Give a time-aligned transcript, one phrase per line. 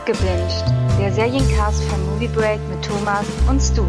[0.00, 0.64] Abgebinged,
[0.98, 3.84] der Seriencast von Movie Break mit Thomas und Stu.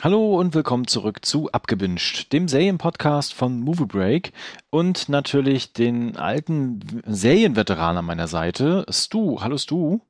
[0.00, 4.32] Hallo und willkommen zurück zu Abgebinged, dem Serienpodcast von Movie Break
[4.70, 9.40] und natürlich den alten Serienveteran an meiner Seite, Stu.
[9.40, 10.00] Hallo Stu.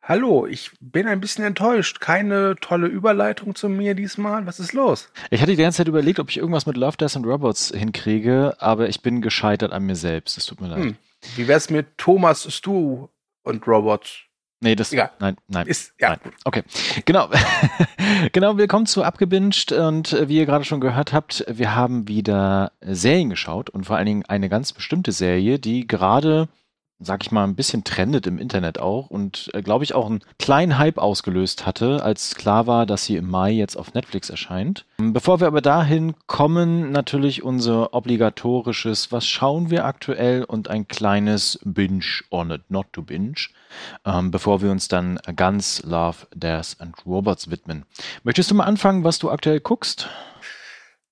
[0.00, 1.98] Hallo, ich bin ein bisschen enttäuscht.
[1.98, 4.46] Keine tolle Überleitung zu mir diesmal.
[4.46, 5.10] Was ist los?
[5.30, 8.54] Ich hatte die ganze Zeit überlegt, ob ich irgendwas mit Love, Death and Robots hinkriege,
[8.60, 10.38] aber ich bin gescheitert an mir selbst.
[10.38, 10.84] Es tut mir leid.
[10.84, 10.96] Hm.
[11.36, 13.08] Wie wär's mit Thomas, Stu
[13.42, 14.24] und Robots?
[14.60, 15.12] Nee, das Egal.
[15.20, 15.66] nein, nein.
[15.68, 16.32] Ist ja nein.
[16.44, 16.62] Okay.
[17.04, 17.30] Genau.
[18.32, 22.72] genau, willkommen zu abgebinged und äh, wie ihr gerade schon gehört habt, wir haben wieder
[22.80, 26.48] Serien geschaut und vor allen Dingen eine ganz bestimmte Serie, die gerade
[27.00, 30.24] sag ich mal, ein bisschen trendet im Internet auch und äh, glaube ich auch einen
[30.38, 34.84] kleinen Hype ausgelöst hatte, als klar war, dass sie im Mai jetzt auf Netflix erscheint.
[34.98, 41.60] Bevor wir aber dahin kommen, natürlich unser obligatorisches, was schauen wir aktuell und ein kleines
[41.64, 43.46] Binge on it, not to binge,
[44.04, 47.84] ähm, bevor wir uns dann ganz Love, Death and Robots widmen.
[48.24, 50.08] Möchtest du mal anfangen, was du aktuell guckst?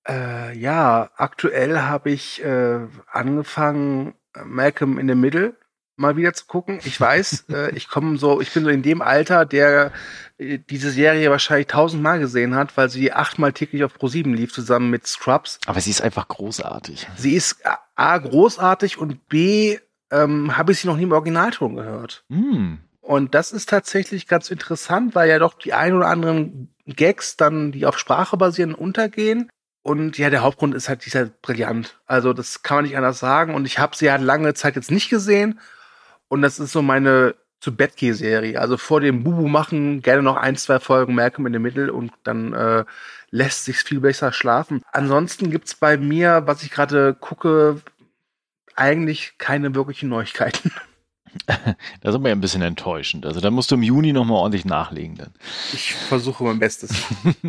[0.09, 2.81] Äh, ja, aktuell habe ich äh,
[3.13, 4.15] angefangen
[4.45, 5.55] Malcolm in the Middle
[5.97, 6.79] mal wieder zu gucken.
[6.85, 9.93] Ich weiß, äh, ich komme so, ich bin so in dem Alter, der
[10.39, 14.91] äh, diese Serie wahrscheinlich tausendmal gesehen hat, weil sie achtmal täglich auf Pro7 lief, zusammen
[14.91, 15.59] mit Scrubs.
[15.67, 17.09] Aber sie ist einfach großartig.
[17.17, 17.63] Sie ist
[17.95, 19.79] A, großartig und B,
[20.11, 22.25] ähm, habe ich sie noch nie im Originalton gehört.
[22.29, 22.75] Mm.
[23.01, 27.73] Und das ist tatsächlich ganz interessant, weil ja doch die ein oder anderen Gags dann,
[27.73, 29.49] die auf Sprache basieren, untergehen.
[29.83, 32.01] Und ja, der Hauptgrund ist halt dieser brillant.
[32.07, 33.55] Also das kann man nicht anders sagen.
[33.55, 35.61] Und ich habe sie ja lange Zeit jetzt nicht gesehen
[36.29, 38.61] und das ist so meine zu Bettgeh-Serie.
[38.61, 42.13] Also vor dem Bubu machen gerne noch ein, zwei Folgen Malcolm in the Middle und
[42.23, 42.85] dann äh,
[43.31, 44.83] lässt sich viel besser schlafen.
[44.93, 47.81] Ansonsten gibt's bei mir, was ich gerade gucke,
[48.75, 50.71] eigentlich keine wirklichen Neuigkeiten.
[51.47, 53.27] Das ist aber ja ein bisschen enttäuschend.
[53.27, 55.17] Also da musst du im Juni nochmal ordentlich nachlegen.
[55.17, 55.35] Dann.
[55.75, 56.91] Ich versuche mein Bestes.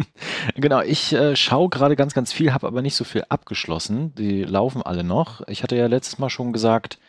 [0.56, 4.14] genau, ich äh, schaue gerade ganz, ganz viel, habe aber nicht so viel abgeschlossen.
[4.16, 5.48] Die laufen alle noch.
[5.48, 7.00] Ich hatte ja letztes Mal schon gesagt,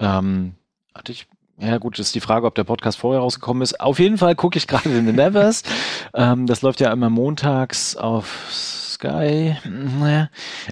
[0.00, 0.54] ähm,
[0.98, 1.26] hatte ich
[1.60, 3.80] ja gut, ist die Frage, ob der Podcast vorher rausgekommen ist.
[3.80, 5.64] Auf jeden Fall gucke ich gerade in The Nevers.
[6.14, 9.56] ähm, das läuft ja immer montags auf Sky.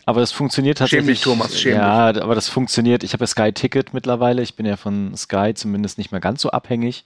[0.05, 1.07] Aber das funktioniert tatsächlich.
[1.07, 3.03] Schäm dich, Thomas, schäm Ja, aber das funktioniert.
[3.03, 4.43] Ich habe ja Sky Ticket mittlerweile.
[4.43, 7.05] Ich bin ja von Sky zumindest nicht mehr ganz so abhängig.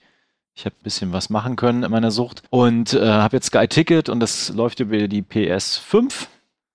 [0.53, 3.67] Ich habe ein bisschen was machen können in meiner Sucht und äh, habe jetzt Sky
[3.67, 6.27] Ticket und das läuft über die PS5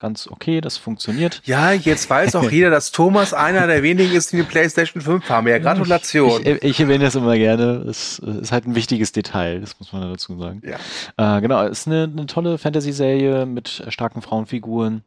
[0.07, 1.43] ganz okay, das funktioniert.
[1.47, 5.29] Ja, jetzt weiß auch jeder, dass Thomas einer der wenigen ist, die eine PlayStation 5
[5.29, 5.49] haben.
[5.49, 6.43] Ja, Gratulation.
[6.43, 7.85] Ich, ich, ich erwähne das immer gerne.
[7.89, 10.63] Es ist halt ein wichtiges Detail, das muss man dazu sagen.
[10.65, 11.39] Ja.
[11.39, 15.03] Äh, genau, es ist eine, eine tolle Fantasy-Serie mit starken Frauenfiguren.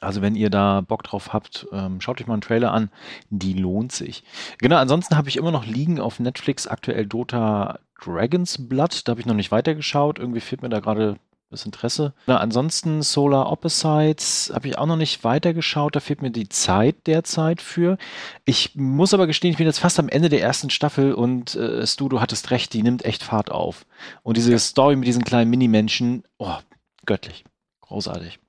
[0.00, 2.90] Also wenn ihr da Bock drauf habt, ähm, schaut euch mal einen Trailer an.
[3.28, 4.24] Die lohnt sich.
[4.58, 9.02] Genau, ansonsten habe ich immer noch liegen auf Netflix aktuell Dota Dragon's Blood.
[9.06, 10.18] Da habe ich noch nicht weitergeschaut.
[10.18, 11.18] Irgendwie fehlt mir da gerade
[11.50, 12.12] das Interesse.
[12.26, 15.94] Na, ansonsten Solar Opposites habe ich auch noch nicht weitergeschaut.
[15.94, 17.98] Da fehlt mir die Zeit derzeit für.
[18.44, 21.86] Ich muss aber gestehen, ich bin jetzt fast am Ende der ersten Staffel und äh,
[21.86, 23.86] Stu, du hattest recht, die nimmt echt Fahrt auf.
[24.22, 24.58] Und diese ja.
[24.58, 26.56] Story mit diesen kleinen Minimenschen, oh,
[27.04, 27.44] göttlich.
[27.82, 28.40] Großartig.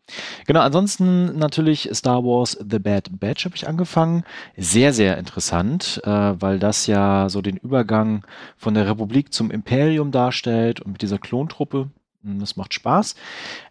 [0.48, 4.24] Genau, ansonsten natürlich Star Wars The Bad Batch habe ich angefangen.
[4.56, 8.26] Sehr, sehr interessant, äh, weil das ja so den Übergang
[8.56, 11.92] von der Republik zum Imperium darstellt und mit dieser Klontruppe
[12.40, 13.16] das macht Spaß.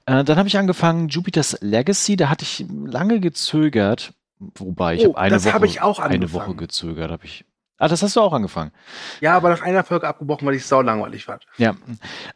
[0.06, 2.16] Äh, dann habe ich angefangen Jupiter's Legacy.
[2.16, 4.12] Da hatte ich lange gezögert.
[4.38, 7.10] Wobei, ich oh, habe eine, Woche, hab ich eine Woche gezögert.
[7.10, 7.44] Habe ich
[7.78, 8.70] Ah, das hast du auch angefangen.
[9.20, 11.44] Ja, aber nach einer Folge abgebrochen, weil ich es sau langweilig fand.
[11.58, 11.74] Ja,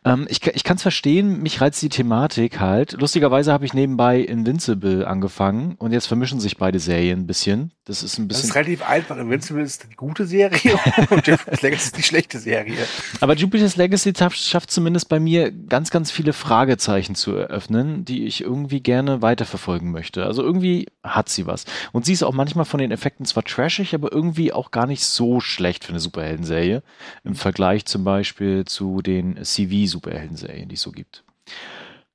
[0.04, 2.92] ähm, ich, ich kann es verstehen, mich reizt die Thematik halt.
[2.92, 7.72] Lustigerweise habe ich nebenbei Invincible angefangen und jetzt vermischen sich beide Serien ein bisschen.
[7.86, 8.42] Das ist ein bisschen.
[8.42, 9.16] Das ist relativ einfach.
[9.16, 10.78] Invincible ist die gute Serie
[11.10, 12.86] und Jupiter's Legacy ist die schlechte Serie.
[13.20, 18.42] Aber Jupiter's Legacy schafft zumindest bei mir ganz, ganz viele Fragezeichen zu eröffnen, die ich
[18.42, 20.26] irgendwie gerne weiterverfolgen möchte.
[20.26, 21.64] Also irgendwie hat sie was.
[21.92, 25.04] Und sie ist auch manchmal von den Effekten zwar trashig, aber irgendwie auch gar nicht
[25.04, 26.82] so schlecht für eine Superhelden-Serie
[27.24, 31.24] im Vergleich zum Beispiel zu den CV-Superhelden-Serien, die es so gibt.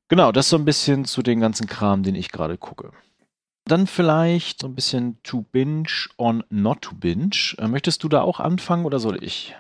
[0.07, 2.91] Genau, das so ein bisschen zu den ganzen Kram, den ich gerade gucke.
[3.67, 7.55] Dann vielleicht so ein bisschen to binge on not to binge.
[7.57, 9.55] Äh, möchtest du da auch anfangen oder soll ich?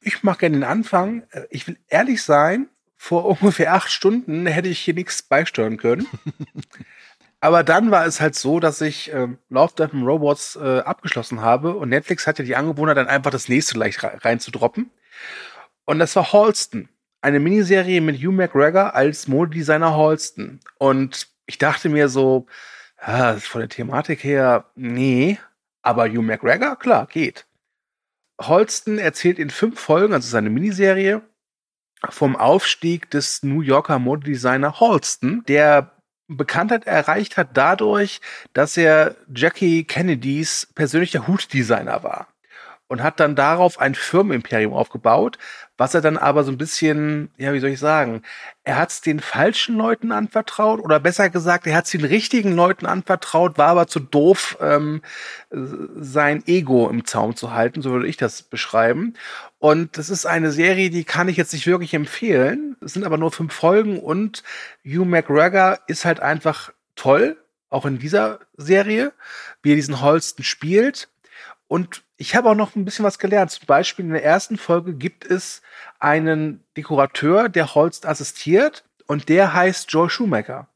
[0.00, 1.22] Ich mache gerne den Anfang.
[1.30, 6.08] Äh, ich will ehrlich sein, vor ungefähr acht Stunden hätte ich hier nichts beisteuern können.
[7.44, 11.42] Aber dann war es halt so, dass ich äh, Love, Death and Robots äh, abgeschlossen
[11.42, 14.90] habe und Netflix hatte die Angewohnheit, dann einfach das nächste gleich reinzudroppen.
[15.84, 16.88] Und das war Halston.
[17.20, 20.60] Eine Miniserie mit Hugh McGregor als Modedesigner Halston.
[20.78, 22.46] Und ich dachte mir so,
[22.96, 25.38] ah, von der Thematik her, nee.
[25.82, 27.44] Aber Hugh McGregor, klar, geht.
[28.40, 31.20] Holston erzählt in fünf Folgen, also seine Miniserie,
[32.08, 35.90] vom Aufstieg des New Yorker Modedesigner Holston, der
[36.28, 38.20] Bekanntheit erreicht hat dadurch,
[38.52, 42.33] dass er Jackie Kennedys persönlicher Hutdesigner war
[42.86, 45.38] und hat dann darauf ein Firmenimperium aufgebaut,
[45.76, 48.22] was er dann aber so ein bisschen, ja, wie soll ich sagen,
[48.62, 52.54] er hat es den falschen Leuten anvertraut oder besser gesagt, er hat es den richtigen
[52.54, 55.02] Leuten anvertraut, war aber zu doof, ähm,
[55.50, 59.14] sein Ego im Zaum zu halten, so würde ich das beschreiben.
[59.58, 62.76] Und das ist eine Serie, die kann ich jetzt nicht wirklich empfehlen.
[62.80, 64.42] Es sind aber nur fünf Folgen und
[64.84, 67.38] Hugh McGregor ist halt einfach toll,
[67.70, 69.12] auch in dieser Serie,
[69.62, 71.08] wie er diesen Holsten spielt.
[71.66, 73.50] Und ich habe auch noch ein bisschen was gelernt.
[73.50, 75.62] Zum Beispiel in der ersten Folge gibt es
[75.98, 80.68] einen Dekorateur, der Holst assistiert und der heißt Joel Schumacher.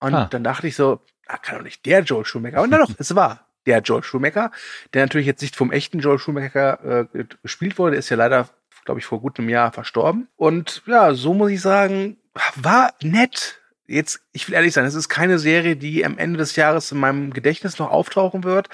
[0.00, 0.28] Und ah.
[0.30, 2.62] dann dachte ich so, ah, kann doch nicht der Joel Schumacher.
[2.62, 4.50] Und dann doch, es war der Joel Schumacher,
[4.94, 8.48] der natürlich jetzt nicht vom echten Joel Schumacher äh, gespielt wurde, der ist ja leider,
[8.84, 10.28] glaube ich, vor gut einem Jahr verstorben.
[10.36, 12.16] Und ja, so muss ich sagen,
[12.56, 16.54] war nett jetzt, ich will ehrlich sein, es ist keine Serie, die am Ende des
[16.56, 18.68] Jahres in meinem Gedächtnis noch auftauchen wird.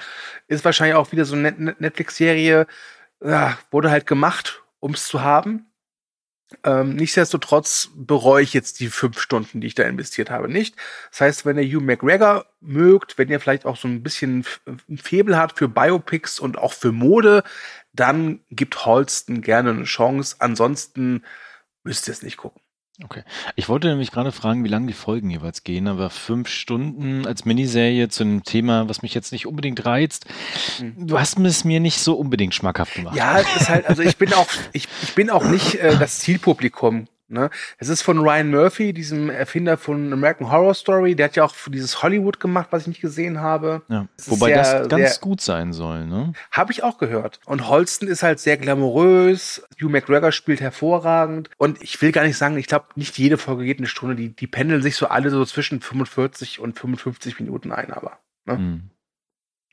[0.47, 2.67] Ist wahrscheinlich auch wieder so eine Netflix-Serie,
[3.23, 5.65] ja, wurde halt gemacht, um es zu haben.
[6.63, 10.75] Ähm, nichtsdestotrotz bereue ich jetzt die fünf Stunden, die ich da investiert habe, nicht.
[11.09, 14.45] Das heißt, wenn ihr Hugh McGregor mögt, wenn ihr vielleicht auch so ein bisschen
[14.87, 17.43] ein Febel hat für Biopics und auch für Mode,
[17.93, 20.35] dann gibt Holsten gerne eine Chance.
[20.39, 21.23] Ansonsten
[21.83, 22.61] müsst ihr es nicht gucken.
[23.03, 23.23] Okay.
[23.55, 27.43] Ich wollte nämlich gerade fragen, wie lange die Folgen jeweils gehen, aber fünf Stunden als
[27.43, 30.25] Miniserie zu einem Thema, was mich jetzt nicht unbedingt reizt.
[30.77, 31.07] Hm.
[31.07, 33.15] Du hast es mir nicht so unbedingt schmackhaft gemacht.
[33.15, 36.19] Ja, es ist halt, also ich bin auch, ich, ich bin auch nicht äh, das
[36.19, 37.49] Zielpublikum Ne?
[37.79, 41.15] Es ist von Ryan Murphy, diesem Erfinder von American Horror Story.
[41.15, 43.81] Der hat ja auch dieses Hollywood gemacht, was ich nicht gesehen habe.
[43.87, 44.07] Ja.
[44.27, 46.05] Wobei sehr, das ganz sehr, gut sein soll.
[46.05, 46.33] Ne?
[46.51, 47.39] Habe ich auch gehört.
[47.45, 49.67] Und Holston ist halt sehr glamourös.
[49.81, 51.49] Hugh McGregor spielt hervorragend.
[51.57, 54.15] Und ich will gar nicht sagen, ich glaube, nicht jede Folge geht eine Stunde.
[54.15, 58.19] Die, die pendeln sich so alle so zwischen 45 und 55 Minuten ein, aber.
[58.45, 58.57] Ne?
[58.57, 58.89] Hm.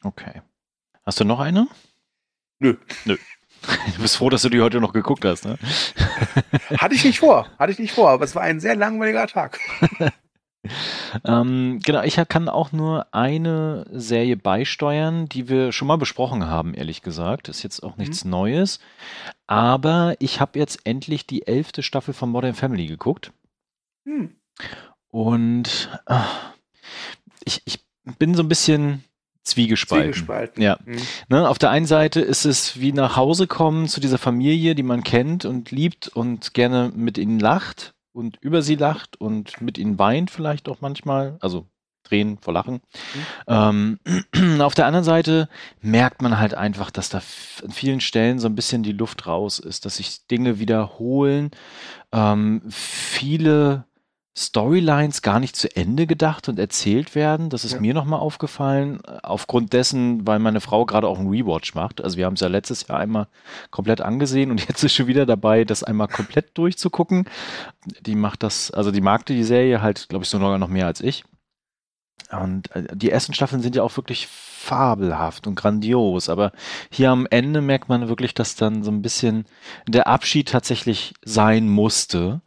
[0.02, 0.40] Okay.
[1.04, 1.66] Hast du noch eine?
[2.60, 2.76] Nö.
[3.04, 3.18] Nö.
[3.96, 5.58] Du bist froh, dass du die heute noch geguckt hast, ne?
[6.78, 9.58] Hatte ich nicht vor, hatte ich nicht vor, aber es war ein sehr langweiliger Tag.
[11.24, 16.74] ähm, genau, ich kann auch nur eine Serie beisteuern, die wir schon mal besprochen haben,
[16.74, 17.48] ehrlich gesagt.
[17.48, 18.30] Ist jetzt auch nichts mhm.
[18.30, 18.80] Neues.
[19.46, 23.32] Aber ich habe jetzt endlich die elfte Staffel von Modern Family geguckt.
[24.04, 24.36] Mhm.
[25.08, 26.52] Und ach,
[27.44, 27.84] ich, ich
[28.18, 29.04] bin so ein bisschen
[29.44, 30.12] Zwiegespalten.
[30.12, 30.62] Zwiegespalten.
[30.62, 30.78] Ja.
[30.84, 30.98] Mhm.
[31.28, 34.82] Ne, auf der einen Seite ist es wie nach Hause kommen zu dieser Familie, die
[34.82, 39.78] man kennt und liebt und gerne mit ihnen lacht und über sie lacht und mit
[39.78, 41.66] ihnen weint vielleicht auch manchmal, also
[42.04, 42.82] Tränen vor Lachen.
[43.46, 43.98] Mhm.
[44.34, 45.48] Ähm, auf der anderen Seite
[45.80, 47.22] merkt man halt einfach, dass da
[47.64, 51.50] an vielen Stellen so ein bisschen die Luft raus ist, dass sich Dinge wiederholen.
[52.12, 53.86] Ähm, viele
[54.34, 57.50] Storylines gar nicht zu Ende gedacht und erzählt werden.
[57.50, 57.80] Das ist ja.
[57.80, 59.00] mir nochmal aufgefallen.
[59.22, 62.02] Aufgrund dessen, weil meine Frau gerade auch einen Rewatch macht.
[62.02, 63.28] Also wir haben es ja letztes Jahr einmal
[63.70, 67.28] komplett angesehen und jetzt ist schon wieder dabei, das einmal komplett durchzugucken.
[68.00, 71.02] Die macht das, also die mag die Serie halt, glaube ich, sogar noch mehr als
[71.02, 71.24] ich.
[72.30, 76.30] Und äh, die ersten Staffeln sind ja auch wirklich fabelhaft und grandios.
[76.30, 76.52] Aber
[76.90, 79.44] hier am Ende merkt man wirklich, dass dann so ein bisschen
[79.86, 82.40] der Abschied tatsächlich sein musste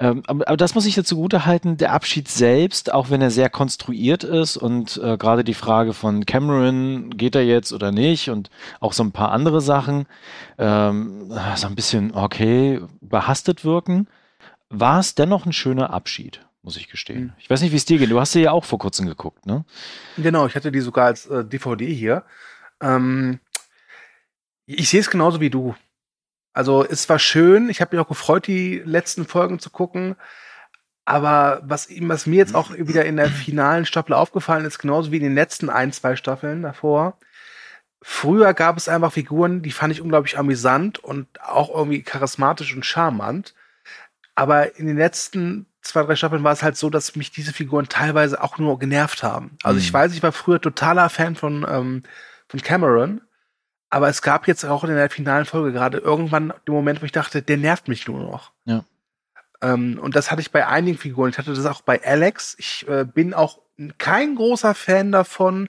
[0.00, 3.30] ähm, aber, aber, das muss ich dazu gut halten, der Abschied selbst, auch wenn er
[3.30, 8.30] sehr konstruiert ist und äh, gerade die Frage von Cameron, geht er jetzt oder nicht
[8.30, 8.48] und
[8.80, 10.06] auch so ein paar andere Sachen,
[10.56, 14.08] ähm, so ein bisschen, okay, überhastet wirken,
[14.70, 17.24] war es dennoch ein schöner Abschied, muss ich gestehen.
[17.24, 17.32] Mhm.
[17.38, 18.10] Ich weiß nicht, wie es dir geht.
[18.10, 19.66] Du hast sie ja auch vor kurzem geguckt, ne?
[20.16, 22.24] Genau, ich hatte die sogar als äh, DVD hier.
[22.80, 23.38] Ähm,
[24.64, 25.74] ich sehe es genauso wie du.
[26.52, 30.16] Also es war schön, ich habe mich auch gefreut, die letzten Folgen zu gucken.
[31.04, 35.16] Aber was, was mir jetzt auch wieder in der finalen Staffel aufgefallen ist, genauso wie
[35.16, 37.18] in den letzten ein, zwei Staffeln davor,
[38.02, 42.86] früher gab es einfach Figuren, die fand ich unglaublich amüsant und auch irgendwie charismatisch und
[42.86, 43.54] charmant.
[44.34, 47.88] Aber in den letzten zwei, drei Staffeln war es halt so, dass mich diese Figuren
[47.88, 49.56] teilweise auch nur genervt haben.
[49.62, 49.80] Also mhm.
[49.80, 52.02] ich weiß, ich war früher totaler Fan von, ähm,
[52.48, 53.20] von Cameron
[53.90, 57.12] aber es gab jetzt auch in der finalen Folge gerade irgendwann den Moment, wo ich
[57.12, 58.52] dachte, der nervt mich nur noch.
[58.64, 58.84] Ja.
[59.60, 61.30] Ähm, und das hatte ich bei einigen Figuren.
[61.30, 62.54] Ich hatte das auch bei Alex.
[62.58, 63.58] Ich äh, bin auch
[63.98, 65.68] kein großer Fan davon,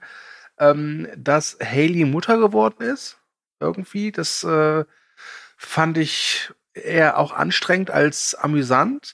[0.59, 3.17] ähm, dass Haley Mutter geworden ist.
[3.59, 4.11] Irgendwie.
[4.11, 4.85] Das äh,
[5.57, 9.13] fand ich eher auch anstrengend als amüsant.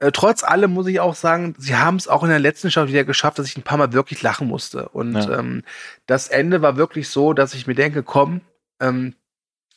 [0.00, 2.90] Äh, trotz allem muss ich auch sagen, sie haben es auch in der letzten Staffel
[2.90, 4.88] wieder geschafft, dass ich ein paar Mal wirklich lachen musste.
[4.90, 5.38] Und ja.
[5.38, 5.64] ähm,
[6.06, 8.42] das Ende war wirklich so, dass ich mir denke, komm,
[8.80, 9.14] ähm,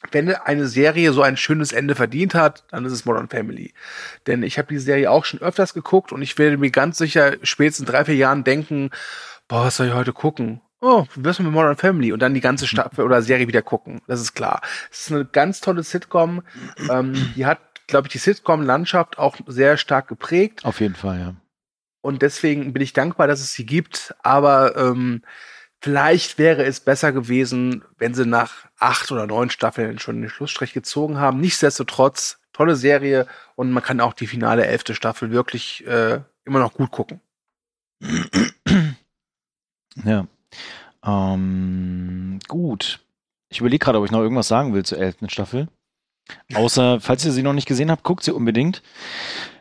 [0.09, 3.73] wenn eine Serie so ein schönes Ende verdient hat, dann ist es Modern Family.
[4.25, 7.33] Denn ich habe die Serie auch schon öfters geguckt und ich werde mir ganz sicher
[7.43, 8.89] spätestens drei, vier Jahren denken,
[9.47, 10.61] boah, was soll ich heute gucken?
[10.83, 14.01] Oh, wirst du mit Modern Family und dann die ganze Staffel oder Serie wieder gucken.
[14.07, 14.61] Das ist klar.
[14.89, 16.41] Es ist eine ganz tolle Sitcom.
[16.89, 20.65] Ähm, die hat, glaube ich, die Sitcom-Landschaft auch sehr stark geprägt.
[20.65, 21.35] Auf jeden Fall, ja.
[22.01, 24.15] Und deswegen bin ich dankbar, dass es sie gibt.
[24.23, 25.21] Aber ähm,
[25.81, 30.73] vielleicht wäre es besser gewesen, wenn sie nach acht oder neun Staffeln schon den Schlussstrich
[30.73, 31.41] gezogen haben.
[31.41, 36.73] Nichtsdestotrotz, tolle Serie und man kann auch die finale elfte Staffel wirklich äh, immer noch
[36.73, 37.19] gut gucken.
[40.05, 40.25] Ja.
[41.03, 42.99] Ähm, gut.
[43.49, 45.67] Ich überlege gerade, ob ich noch irgendwas sagen will zur elften Staffel.
[46.53, 48.81] Außer, falls ihr sie noch nicht gesehen habt, guckt sie unbedingt.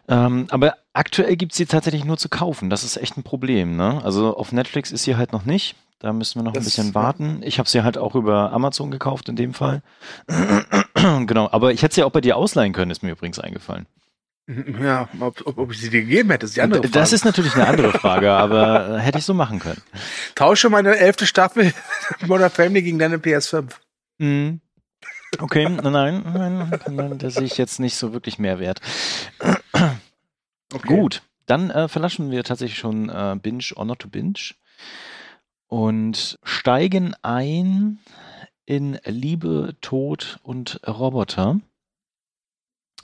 [0.09, 2.71] Ähm, aber aktuell gibt es sie tatsächlich nur zu kaufen.
[2.71, 3.77] Das ist echt ein Problem.
[3.77, 4.00] Ne?
[4.05, 5.77] Also auf Netflix ist sie halt noch nicht.
[6.00, 7.42] Da müssen wir noch das, ein bisschen warten.
[7.45, 9.83] Ich habe sie halt auch über Amazon gekauft in dem Fall.
[10.95, 13.87] genau, aber ich hätte sie auch bei dir ausleihen können, ist mir übrigens eingefallen.
[14.80, 16.92] Ja, ob, ob, ob ich sie dir gegeben hätte, ist die andere Frage.
[16.92, 19.80] Das ist natürlich eine andere Frage, aber hätte ich so machen können.
[20.35, 21.73] Tausche meine elfte Staffel
[22.26, 23.66] Modern Family gegen deine PS5.
[24.19, 24.61] Mhm.
[25.38, 28.80] Okay, nein, nein, nein, da sehe ich jetzt nicht so wirklich Mehrwert.
[30.73, 30.88] Okay.
[30.88, 34.54] Gut, dann äh, verlassen wir tatsächlich schon äh, Binge or Not to Binge
[35.71, 38.00] und steigen ein
[38.67, 41.61] in Liebe, Tod und Roboter.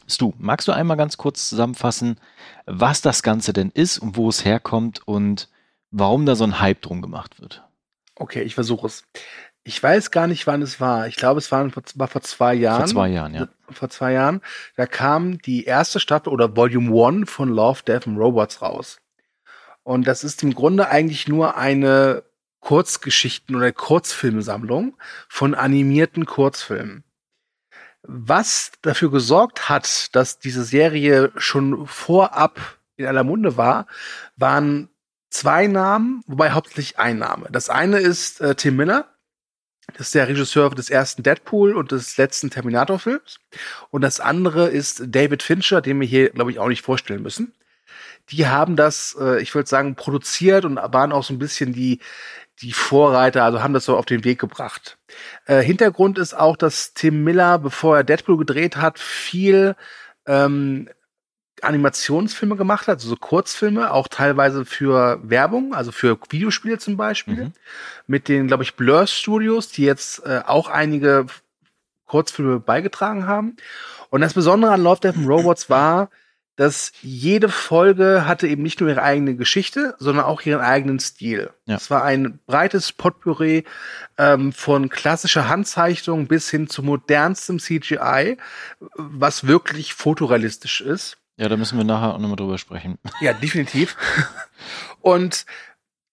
[0.08, 2.18] Stu, magst du einmal ganz kurz zusammenfassen,
[2.66, 5.48] was das Ganze denn ist und wo es herkommt und
[5.92, 7.62] warum da so ein Hype drum gemacht wird?
[8.16, 9.04] Okay, ich versuche es.
[9.62, 11.06] Ich weiß gar nicht, wann es war.
[11.06, 12.80] Ich glaube, es war, war vor zwei Jahren.
[12.80, 13.48] Vor zwei Jahren, ja.
[13.70, 14.40] Vor zwei Jahren.
[14.76, 18.98] Da kam die erste Staffel oder Volume One von Love, Death and Robots raus.
[19.84, 22.24] Und das ist im Grunde eigentlich nur eine
[22.66, 24.96] Kurzgeschichten- oder Kurzfilmsammlung
[25.28, 27.04] von animierten Kurzfilmen.
[28.02, 32.58] Was dafür gesorgt hat, dass diese Serie schon vorab
[32.96, 33.86] in aller Munde war,
[34.34, 34.88] waren
[35.30, 37.48] zwei Namen, wobei hauptsächlich ein Name.
[37.52, 39.14] Das eine ist äh, Tim Miller,
[39.94, 43.38] das ist der Regisseur des ersten Deadpool und des letzten Terminator-Films.
[43.90, 47.54] Und das andere ist David Fincher, den wir hier, glaube ich, auch nicht vorstellen müssen.
[48.30, 52.00] Die haben das, äh, ich würde sagen, produziert und waren auch so ein bisschen die,
[52.62, 54.98] die Vorreiter, also haben das so auf den Weg gebracht.
[55.46, 59.76] Äh, Hintergrund ist auch, dass Tim Miller, bevor er Deadpool gedreht hat, viel
[60.26, 60.88] ähm,
[61.62, 67.46] Animationsfilme gemacht hat, also so Kurzfilme, auch teilweise für Werbung, also für Videospiele zum Beispiel,
[67.46, 67.52] mhm.
[68.06, 71.26] mit den, glaube ich, Blur Studios, die jetzt äh, auch einige
[72.06, 73.56] Kurzfilme beigetragen haben.
[74.10, 76.10] Und das Besondere an Love, Death and Robots war,
[76.56, 81.50] dass jede Folge hatte eben nicht nur ihre eigene Geschichte, sondern auch ihren eigenen Stil.
[81.66, 81.76] Ja.
[81.76, 83.64] Es war ein breites Potpourri
[84.16, 88.38] ähm, von klassischer Handzeichnung bis hin zu modernstem CGI,
[88.96, 91.18] was wirklich fotorealistisch ist.
[91.36, 92.98] Ja, da müssen wir nachher auch nochmal drüber sprechen.
[93.20, 93.96] Ja, definitiv.
[95.02, 95.44] Und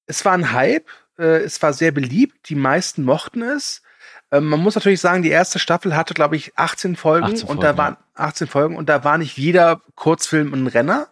[0.05, 3.81] es war ein Hype, äh, es war sehr beliebt, die meisten mochten es.
[4.33, 7.61] Ähm, man muss natürlich sagen, die erste Staffel hatte, glaube ich, 18 Folgen 18 und
[7.61, 11.07] da waren 18 Folgen und da war nicht jeder Kurzfilm ein Renner.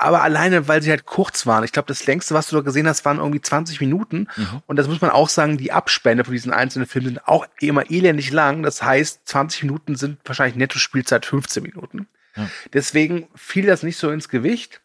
[0.00, 1.64] Aber alleine, weil sie halt kurz waren.
[1.64, 4.28] Ich glaube, das längste, was du da gesehen hast, waren irgendwie 20 Minuten.
[4.36, 4.62] Mhm.
[4.68, 7.90] Und das muss man auch sagen, die Abspänne von diesen einzelnen Filmen sind auch immer
[7.90, 8.62] elendig lang.
[8.62, 12.06] Das heißt, 20 Minuten sind wahrscheinlich Netto-Spielzeit 15 Minuten.
[12.36, 12.48] Ja.
[12.72, 14.80] Deswegen fiel das nicht so ins Gewicht.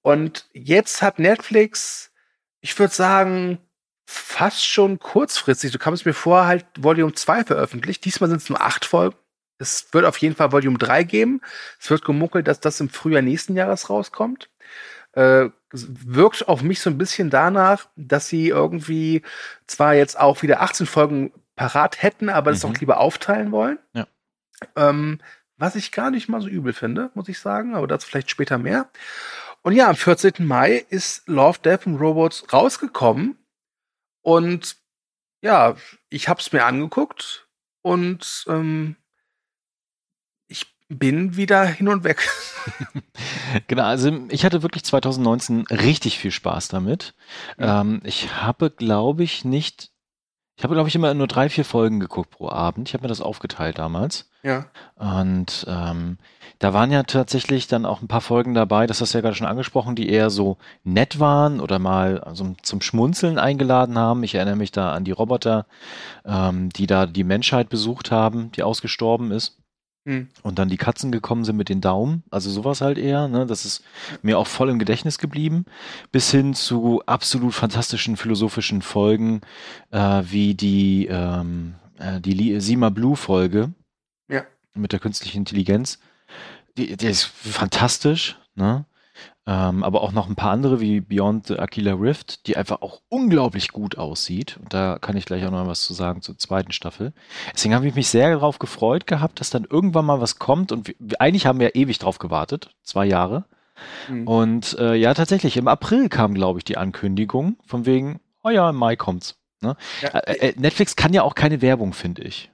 [0.00, 2.10] Und jetzt hat Netflix,
[2.60, 3.58] ich würde sagen,
[4.04, 8.04] fast schon kurzfristig, so kam es mir vor, halt Volume 2 veröffentlicht.
[8.04, 9.16] Diesmal sind es nur acht Folgen.
[9.58, 11.40] Es wird auf jeden Fall Volume 3 geben.
[11.80, 14.50] Es wird gemunkelt, dass das im Frühjahr nächsten Jahres rauskommt.
[15.12, 19.22] Äh, wirkt auf mich so ein bisschen danach, dass sie irgendwie
[19.66, 22.54] zwar jetzt auch wieder 18 Folgen parat hätten, aber mhm.
[22.54, 23.78] das doch lieber aufteilen wollen.
[23.92, 24.06] Ja.
[24.76, 25.20] Ähm,
[25.58, 28.58] was ich gar nicht mal so übel finde, muss ich sagen, aber dazu vielleicht später
[28.58, 28.88] mehr.
[29.62, 30.34] Und ja, am 14.
[30.38, 33.36] Mai ist Love, Death and Robots rausgekommen
[34.22, 34.76] und
[35.42, 35.76] ja,
[36.08, 37.48] ich habe es mir angeguckt
[37.82, 38.96] und ähm,
[40.48, 42.28] ich bin wieder hin und weg.
[43.66, 47.14] genau, also ich hatte wirklich 2019 richtig viel Spaß damit.
[47.58, 47.80] Ja.
[47.80, 49.91] Ähm, ich habe, glaube ich, nicht
[50.56, 52.88] ich habe, glaube ich, immer nur drei, vier Folgen geguckt pro Abend.
[52.88, 54.30] Ich habe mir das aufgeteilt damals.
[54.42, 54.66] Ja.
[54.96, 56.18] Und ähm,
[56.58, 59.34] da waren ja tatsächlich dann auch ein paar Folgen dabei, das hast du ja gerade
[59.34, 64.22] schon angesprochen, die eher so nett waren oder mal also zum Schmunzeln eingeladen haben.
[64.22, 65.66] Ich erinnere mich da an die Roboter,
[66.24, 69.61] ähm, die da die Menschheit besucht haben, die ausgestorben ist.
[70.04, 70.28] Hm.
[70.42, 73.46] Und dann die Katzen gekommen sind mit den Daumen, also sowas halt eher, ne?
[73.46, 73.84] Das ist
[74.20, 75.64] mir auch voll im Gedächtnis geblieben,
[76.10, 79.42] bis hin zu absolut fantastischen philosophischen Folgen,
[79.92, 83.72] äh, wie die, ähm, äh, die Sima Blue Folge.
[84.28, 84.44] Ja.
[84.74, 86.00] Mit der künstlichen Intelligenz.
[86.76, 88.86] Die, die ist fantastisch, ne?
[89.44, 93.00] Ähm, aber auch noch ein paar andere wie Beyond the Aquila Rift, die einfach auch
[93.08, 94.56] unglaublich gut aussieht.
[94.62, 97.12] Und da kann ich gleich auch noch was zu sagen zur zweiten Staffel.
[97.52, 100.70] Deswegen habe ich mich sehr darauf gefreut gehabt, dass dann irgendwann mal was kommt.
[100.70, 103.44] Und wir, eigentlich haben wir ewig drauf gewartet, zwei Jahre.
[104.08, 104.28] Mhm.
[104.28, 108.70] Und äh, ja, tatsächlich, im April kam, glaube ich, die Ankündigung, von wegen, oh ja,
[108.70, 109.36] im Mai kommt's.
[109.60, 109.76] Ne?
[110.02, 110.08] Ja.
[110.20, 112.52] Äh, äh, Netflix kann ja auch keine Werbung, finde ich.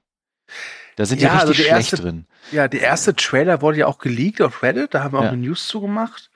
[0.97, 2.26] Da sind ja, die also richtig also schlecht erste, drin.
[2.50, 5.30] Ja, der erste Trailer wurde ja auch geleakt auf Reddit, da haben wir auch ja.
[5.30, 6.30] eine News zugemacht.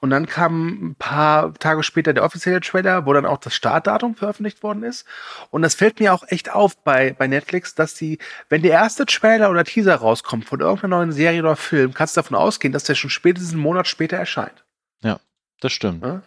[0.00, 4.14] Und dann kam ein paar Tage später der offizielle Trailer, wo dann auch das Startdatum
[4.14, 5.04] veröffentlicht worden ist.
[5.50, 9.06] Und das fällt mir auch echt auf bei, bei Netflix, dass die, wenn der erste
[9.06, 12.84] Trailer oder Teaser rauskommt von irgendeiner neuen Serie oder Film, kannst du davon ausgehen, dass
[12.84, 14.64] der schon spätestens einen Monat später erscheint.
[15.02, 15.18] Ja,
[15.60, 16.04] das stimmt.
[16.04, 16.22] Ja?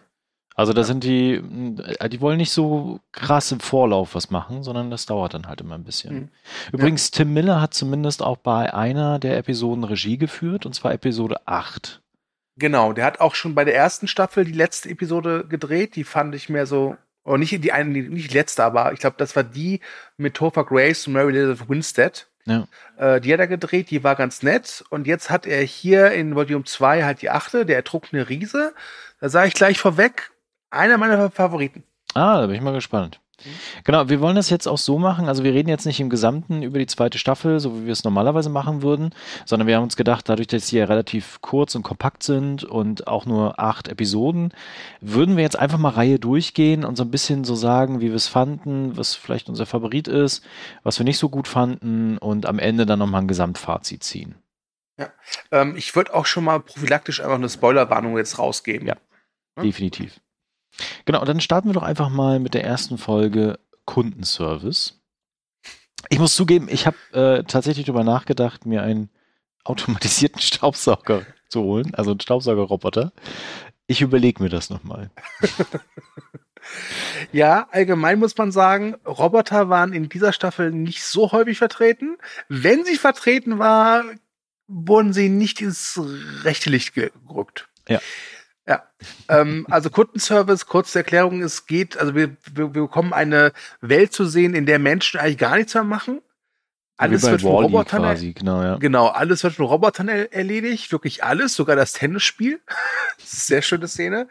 [0.54, 0.86] Also da ja.
[0.86, 1.34] sind die,
[1.98, 5.62] äh, die wollen nicht so krass im Vorlauf was machen, sondern das dauert dann halt
[5.62, 6.14] immer ein bisschen.
[6.14, 6.28] Mhm.
[6.72, 7.18] Übrigens, ja.
[7.18, 12.01] Tim Miller hat zumindest auch bei einer der Episoden Regie geführt, und zwar Episode 8.
[12.56, 15.96] Genau, der hat auch schon bei der ersten Staffel die letzte Episode gedreht.
[15.96, 19.16] Die fand ich mehr so, oder nicht die eine, nicht die letzte, aber ich glaube,
[19.18, 19.80] das war die
[20.16, 22.26] mit Topher Grace und Mary Elizabeth Winstead.
[22.44, 22.66] Ja.
[22.96, 24.84] Äh, die hat er gedreht, die war ganz nett.
[24.90, 28.74] Und jetzt hat er hier in Volume 2 halt die achte, der ertrunkene Riese.
[29.20, 30.32] Da sage ich gleich vorweg,
[30.70, 31.84] einer meiner Favoriten.
[32.14, 33.21] Ah, da bin ich mal gespannt.
[33.84, 35.28] Genau, wir wollen das jetzt auch so machen.
[35.28, 38.04] Also wir reden jetzt nicht im Gesamten über die zweite Staffel, so wie wir es
[38.04, 41.82] normalerweise machen würden, sondern wir haben uns gedacht, dadurch, dass sie ja relativ kurz und
[41.82, 44.52] kompakt sind und auch nur acht Episoden,
[45.00, 48.16] würden wir jetzt einfach mal Reihe durchgehen und so ein bisschen so sagen, wie wir
[48.16, 50.44] es fanden, was vielleicht unser Favorit ist,
[50.82, 54.36] was wir nicht so gut fanden und am Ende dann nochmal ein Gesamtfazit ziehen.
[54.98, 55.10] Ja,
[55.50, 58.86] ähm, ich würde auch schon mal prophylaktisch einfach eine Spoilerwarnung jetzt rausgeben.
[58.86, 58.96] Ja,
[59.56, 59.64] hm?
[59.64, 60.20] definitiv.
[61.04, 65.00] Genau, dann starten wir doch einfach mal mit der ersten Folge Kundenservice.
[66.08, 69.10] Ich muss zugeben, ich habe äh, tatsächlich darüber nachgedacht, mir einen
[69.64, 73.12] automatisierten Staubsauger zu holen, also einen Staubsaugerroboter.
[73.86, 75.10] Ich überlege mir das nochmal.
[77.32, 82.16] ja, allgemein muss man sagen, Roboter waren in dieser Staffel nicht so häufig vertreten.
[82.48, 84.04] Wenn sie vertreten war,
[84.68, 86.00] wurden sie nicht ins
[86.42, 87.68] rechte Licht gerückt.
[87.88, 88.00] Ja.
[88.66, 88.84] Ja,
[89.28, 94.24] ähm, also Kundenservice, kurze Erklärung, es geht, also wir, wir, wir bekommen eine Welt zu
[94.24, 96.20] sehen, in der Menschen eigentlich gar nichts mehr machen.
[97.02, 98.76] Alles wird von Robotern quasi, genau, ja.
[98.76, 102.60] genau, alles wird von Robotern er erledigt, wirklich alles, sogar das Tennisspiel.
[103.18, 104.28] sehr schöne Szene.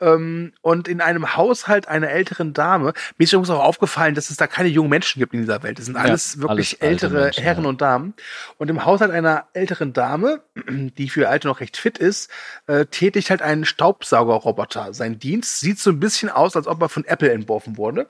[0.00, 4.36] Ähm, und in einem Haushalt einer älteren Dame, mir ist übrigens auch aufgefallen, dass es
[4.36, 5.78] da keine jungen Menschen gibt in dieser Welt.
[5.78, 7.68] Das sind alles ja, wirklich alles ältere Menschen, Herren ja.
[7.68, 8.14] und Damen.
[8.58, 12.30] Und im Haushalt einer älteren Dame, die für Alte noch recht fit ist,
[12.66, 14.92] äh, tätigt halt einen Staubsaugerroboter.
[14.92, 18.08] Sein Dienst sieht so ein bisschen aus, als ob er von Apple entworfen wurde.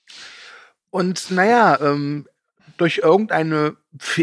[0.90, 2.26] und naja, ähm,
[2.76, 3.76] durch irgendeine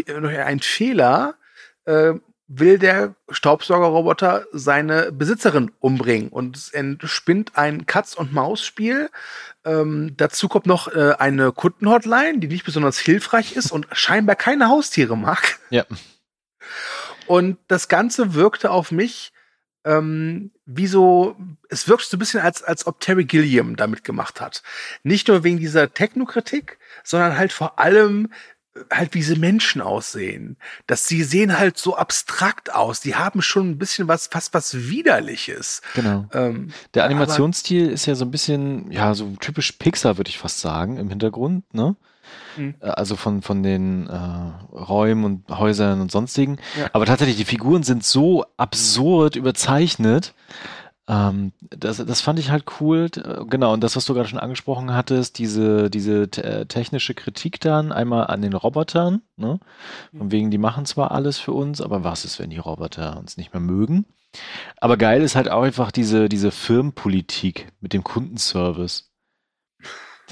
[0.06, 1.34] durch einen Fehler
[1.84, 2.14] äh,
[2.46, 9.10] will der Staubsaugerroboter seine Besitzerin umbringen und es entspinnt ein Katz- und Maus-Spiel.
[9.64, 14.68] Ähm, dazu kommt noch äh, eine Kundenhotline, die nicht besonders hilfreich ist und scheinbar keine
[14.68, 15.58] Haustiere mag.
[15.70, 15.84] Ja.
[17.26, 19.32] Und das Ganze wirkte auf mich
[19.84, 21.36] ähm, wie so,
[21.68, 24.62] es wirkt so ein bisschen als, als ob Terry Gilliam damit gemacht hat.
[25.02, 28.30] Nicht nur wegen dieser Technokritik, sondern halt vor allem
[28.90, 30.56] halt wie diese Menschen aussehen.
[30.86, 33.00] Dass sie sehen halt so abstrakt aus.
[33.00, 35.80] Die haben schon ein bisschen was, fast was Widerliches.
[35.94, 36.26] Genau.
[36.32, 40.60] Ähm, Der Animationsstil ist ja so ein bisschen, ja, so typisch Pixar, würde ich fast
[40.60, 41.96] sagen, im Hintergrund, ne?
[42.56, 42.74] Mhm.
[42.80, 46.58] Also von, von den äh, Räumen und Häusern und sonstigen.
[46.78, 46.88] Ja.
[46.92, 50.34] Aber tatsächlich, die Figuren sind so absurd überzeichnet,
[51.06, 53.10] ähm, das, das fand ich halt cool.
[53.48, 57.92] Genau, und das, was du gerade schon angesprochen hattest, diese, diese äh, technische Kritik dann
[57.92, 59.60] einmal an den Robotern, ne?
[60.16, 63.36] Von wegen, die machen zwar alles für uns, aber was ist, wenn die Roboter uns
[63.36, 64.06] nicht mehr mögen?
[64.78, 69.10] Aber geil ist halt auch einfach diese, diese Firmenpolitik mit dem Kundenservice.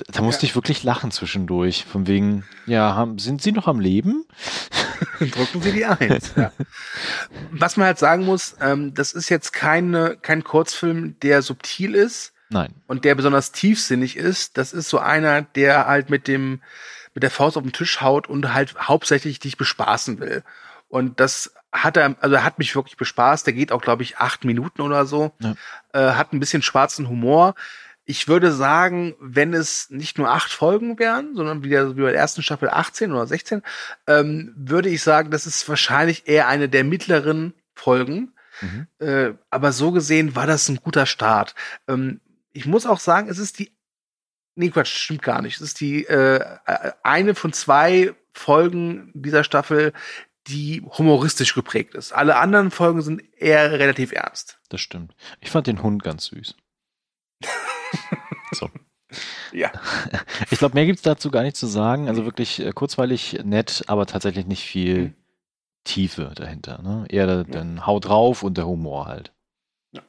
[0.08, 0.50] Da musste ja.
[0.50, 1.84] ich wirklich lachen zwischendurch.
[1.84, 4.24] Von wegen, ja, haben, sind Sie noch am Leben?
[5.18, 6.32] Drücken Sie die Eins.
[6.36, 6.50] Ja.
[7.50, 12.32] Was man halt sagen muss, ähm, das ist jetzt keine, kein Kurzfilm, der subtil ist.
[12.48, 12.74] Nein.
[12.86, 14.56] Und der besonders tiefsinnig ist.
[14.56, 16.62] Das ist so einer, der halt mit dem,
[17.14, 20.42] mit der Faust auf den Tisch haut und halt hauptsächlich dich bespaßen will.
[20.88, 23.46] Und das hat er, also er hat mich wirklich bespaßt.
[23.46, 25.32] Der geht auch, glaube ich, acht Minuten oder so.
[25.38, 25.54] Ja.
[25.92, 27.54] Äh, hat ein bisschen schwarzen Humor
[28.04, 32.20] ich würde sagen, wenn es nicht nur acht Folgen wären, sondern wieder wie bei der
[32.20, 33.62] ersten Staffel 18 oder 16,
[34.06, 38.32] ähm, würde ich sagen, das ist wahrscheinlich eher eine der mittleren Folgen.
[38.60, 38.86] Mhm.
[38.98, 41.54] Äh, aber so gesehen war das ein guter Start.
[41.88, 42.20] Ähm,
[42.52, 43.72] ich muss auch sagen, es ist die
[44.54, 45.56] Nee, Quatsch, stimmt gar nicht.
[45.56, 46.44] Es ist die äh,
[47.02, 49.94] eine von zwei Folgen dieser Staffel,
[50.46, 52.12] die humoristisch geprägt ist.
[52.12, 54.58] Alle anderen Folgen sind eher relativ ernst.
[54.68, 55.14] Das stimmt.
[55.40, 56.54] Ich fand den Hund ganz süß.
[58.52, 58.70] so.
[59.52, 59.70] Ja.
[60.50, 62.08] Ich glaube, mehr gibt es dazu gar nicht zu sagen.
[62.08, 65.14] Also wirklich äh, kurzweilig nett, aber tatsächlich nicht viel mhm.
[65.84, 66.80] Tiefe dahinter.
[66.82, 67.04] Ne?
[67.08, 67.44] Eher ja.
[67.44, 69.32] dann Haut drauf und der Humor halt.
[69.92, 70.02] Ja.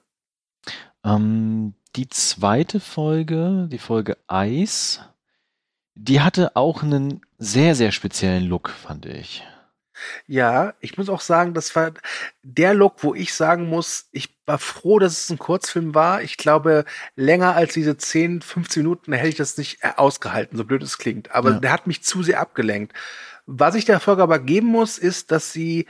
[1.03, 5.01] Ähm, die zweite Folge, die Folge Eis,
[5.95, 9.43] die hatte auch einen sehr, sehr speziellen Look, fand ich.
[10.27, 11.91] Ja, ich muss auch sagen, das war
[12.41, 16.21] der Look, wo ich sagen muss, ich war froh, dass es ein Kurzfilm war.
[16.21, 20.65] Ich glaube, länger als diese 10, 15 Minuten hätte ich das nicht äh, ausgehalten, so
[20.65, 21.31] blöd es klingt.
[21.31, 21.59] Aber ja.
[21.59, 22.93] der hat mich zu sehr abgelenkt.
[23.45, 25.87] Was ich der Folge aber geben muss, ist, dass sie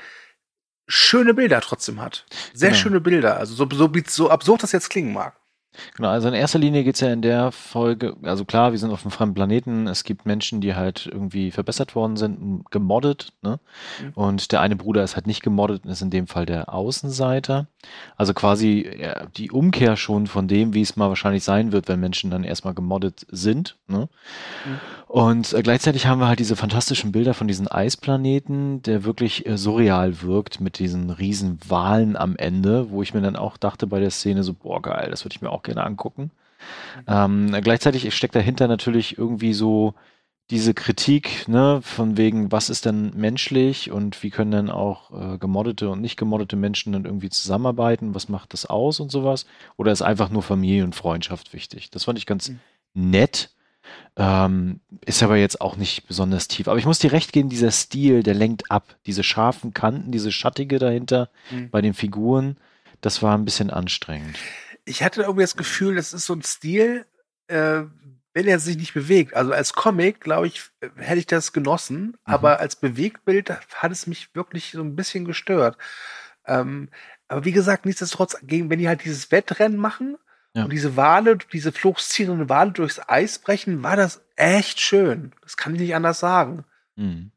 [0.88, 2.26] schöne Bilder trotzdem hat.
[2.54, 2.82] Sehr genau.
[2.82, 3.38] schöne Bilder.
[3.38, 5.36] Also so, so, so absurd das jetzt klingen mag.
[5.96, 9.04] Genau, also in erster Linie geht's ja in der Folge, also klar, wir sind auf
[9.04, 13.60] einem fremden Planeten, es gibt Menschen, die halt irgendwie verbessert worden sind, gemoddet, ne?
[14.02, 14.12] Mhm.
[14.14, 17.68] Und der eine Bruder ist halt nicht gemoddet und ist in dem Fall der Außenseiter.
[18.16, 22.00] Also quasi ja, die Umkehr schon von dem, wie es mal wahrscheinlich sein wird, wenn
[22.00, 24.10] Menschen dann erstmal gemoddet sind, ne?
[24.66, 24.80] Mhm.
[25.14, 29.60] Und äh, gleichzeitig haben wir halt diese fantastischen Bilder von diesen Eisplaneten, der wirklich äh,
[29.60, 34.00] surreal wirkt mit diesen riesen Walen am Ende, wo ich mir dann auch dachte bei
[34.00, 36.32] der Szene so, boah geil, das würde ich mir auch gerne angucken.
[37.06, 37.52] Mhm.
[37.54, 39.94] Ähm, gleichzeitig steckt dahinter natürlich irgendwie so
[40.50, 45.38] diese Kritik, ne, von wegen, was ist denn menschlich und wie können denn auch äh,
[45.38, 49.46] gemoddete und nicht gemoddete Menschen dann irgendwie zusammenarbeiten, was macht das aus und sowas?
[49.78, 51.92] Oder ist einfach nur Familie und Freundschaft wichtig?
[51.92, 52.60] Das fand ich ganz mhm.
[52.96, 53.52] nett
[54.16, 56.68] ähm, ist aber jetzt auch nicht besonders tief.
[56.68, 58.96] Aber ich muss dir recht geben, dieser Stil, der lenkt ab.
[59.06, 61.70] Diese scharfen Kanten, diese Schattige dahinter mhm.
[61.70, 62.58] bei den Figuren,
[63.02, 64.38] das war ein bisschen anstrengend.
[64.86, 67.06] Ich hatte irgendwie das Gefühl, das ist so ein Stil,
[67.48, 67.84] äh,
[68.34, 69.36] wenn er sich nicht bewegt.
[69.36, 70.64] Also als Comic, glaube ich,
[70.96, 72.16] hätte ich das genossen, mhm.
[72.26, 75.78] aber als Bewegtbild hat es mich wirklich so ein bisschen gestört.
[76.46, 76.90] Ähm,
[77.28, 80.18] aber wie gesagt, nichtsdestotrotz, wenn die halt dieses Wettrennen machen,
[80.56, 80.66] ja.
[80.66, 85.34] Und diese Wale, diese fluchsziehenden Wale durchs Eis brechen, war das echt schön.
[85.42, 86.64] Das kann ich nicht anders sagen.
[86.96, 87.32] Mhm.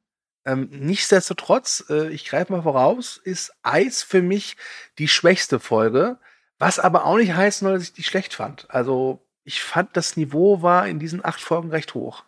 [0.45, 4.57] Ähm, nichtsdestotrotz, äh, ich greife mal voraus, ist Eis für mich
[4.99, 6.19] die schwächste Folge,
[6.59, 8.71] was aber auch nicht heißt, dass ich die schlecht fand.
[8.71, 12.25] Also ich fand, das Niveau war in diesen acht Folgen recht hoch.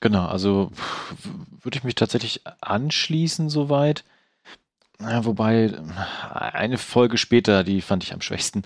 [0.00, 0.70] Genau, also
[1.62, 4.04] würde ich mich tatsächlich anschließen soweit.
[5.00, 5.72] Ja, wobei,
[6.32, 8.62] eine Folge später, die fand ich am schwächsten.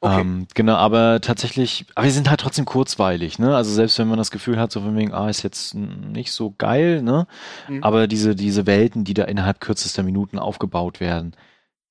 [0.00, 0.20] Okay.
[0.20, 3.54] Ähm, genau, aber tatsächlich, aber wir sind halt trotzdem kurzweilig, ne?
[3.54, 6.54] Also selbst wenn man das Gefühl hat, so von wegen, ah, ist jetzt nicht so
[6.58, 7.28] geil, ne?
[7.68, 7.84] Mhm.
[7.84, 11.36] Aber diese, diese Welten, die da innerhalb kürzester Minuten aufgebaut werden,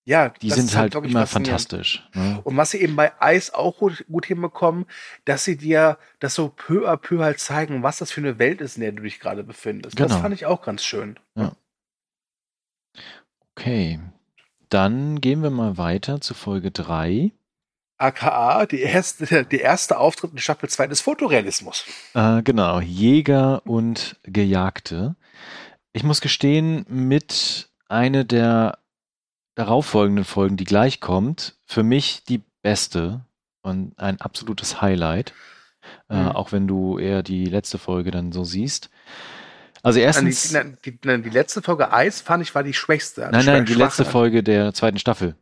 [0.08, 2.08] ja, die sind halt, halt immer fantastisch.
[2.14, 2.40] Ne?
[2.46, 4.86] Und was sie eben bei Eis auch gut, gut, hinbekommen,
[5.26, 8.62] dass sie dir das so peu à peu halt zeigen, was das für eine Welt
[8.62, 9.98] ist, in der du dich gerade befindest.
[9.98, 10.08] Genau.
[10.08, 11.20] Das fand ich auch ganz schön.
[11.36, 11.52] Ja.
[13.58, 14.00] Okay,
[14.70, 17.32] dann gehen wir mal weiter zu Folge 3.
[17.98, 21.84] AKA, die erste, der erste Auftritt in Staffel 2 des Fotorealismus.
[22.14, 25.16] Äh, genau, Jäger und Gejagte.
[25.92, 28.78] Ich muss gestehen, mit einer der
[29.56, 33.26] darauffolgenden Folgen, die gleich kommt, für mich die beste
[33.64, 35.34] und ein absolutes Highlight.
[36.12, 36.28] Äh, mhm.
[36.28, 38.92] Äh, auch wenn du eher die letzte Folge dann so siehst.
[39.84, 40.50] Also erstens.
[40.84, 43.30] Die, die, die, letzte Folge Eis fand ich war die schwächste.
[43.32, 45.36] Nein, nein, die letzte Folge der zweiten Staffel,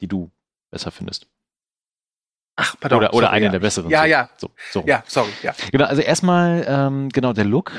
[0.00, 0.30] die du
[0.70, 1.26] besser findest.
[2.56, 2.98] Ach, pardon.
[2.98, 3.52] Oder, oder sorry, eine ja.
[3.52, 3.90] der besseren.
[3.90, 4.30] Ja, ja.
[4.36, 4.84] So, so.
[4.86, 5.54] Ja, sorry, ja.
[5.72, 7.72] Genau, also erstmal, ähm, genau, der Look,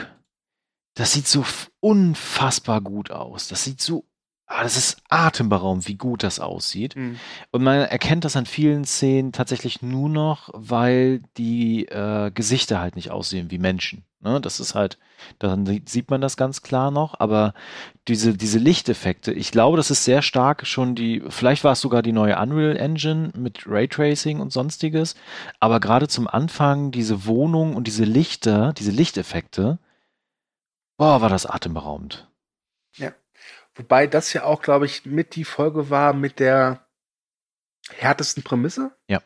[0.96, 1.46] das sieht so
[1.80, 3.48] unfassbar gut aus.
[3.48, 4.06] Das sieht so
[4.54, 6.98] Ah, das ist atemberaubend, wie gut das aussieht.
[6.98, 7.18] Mhm.
[7.52, 12.98] Und man erkennt das an vielen Szenen tatsächlich nur noch, weil die äh, Gesichter halt
[12.98, 14.04] nicht aussehen wie Menschen.
[14.22, 14.40] Ne?
[14.40, 14.98] Das ist halt,
[15.40, 17.54] dann sieht man das ganz klar noch, aber
[18.08, 22.02] diese, diese Lichteffekte, ich glaube, das ist sehr stark schon die, vielleicht war es sogar
[22.02, 25.16] die neue Unreal Engine mit Raytracing und sonstiges,
[25.60, 29.80] aber gerade zum Anfang diese Wohnung und diese Lichter, diese Lichteffekte,
[30.98, 32.28] boah, war das atemberaubend.
[32.96, 33.14] Ja.
[33.76, 36.86] Wobei das ja auch, glaube ich, mit die Folge war mit der
[37.90, 38.92] härtesten Prämisse.
[39.08, 39.22] Ja.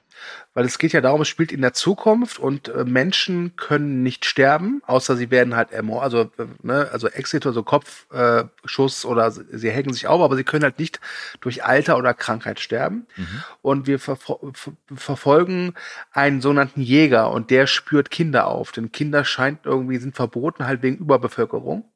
[0.54, 4.26] Weil es geht ja darum, es spielt in der Zukunft und äh, Menschen können nicht
[4.26, 9.08] sterben, außer sie werden halt ermordet, also, äh, ne, also Exit oder so Kopfschuss äh,
[9.08, 11.02] oder sie hängen sich auf, aber sie können halt nicht
[11.42, 13.08] durch Alter oder Krankheit sterben.
[13.18, 13.44] Mhm.
[13.62, 14.54] Und wir verfol
[14.96, 15.74] verfolgen
[16.12, 20.82] einen sogenannten Jäger und der spürt Kinder auf, denn Kinder scheint irgendwie sind verboten halt
[20.82, 21.90] wegen Überbevölkerung.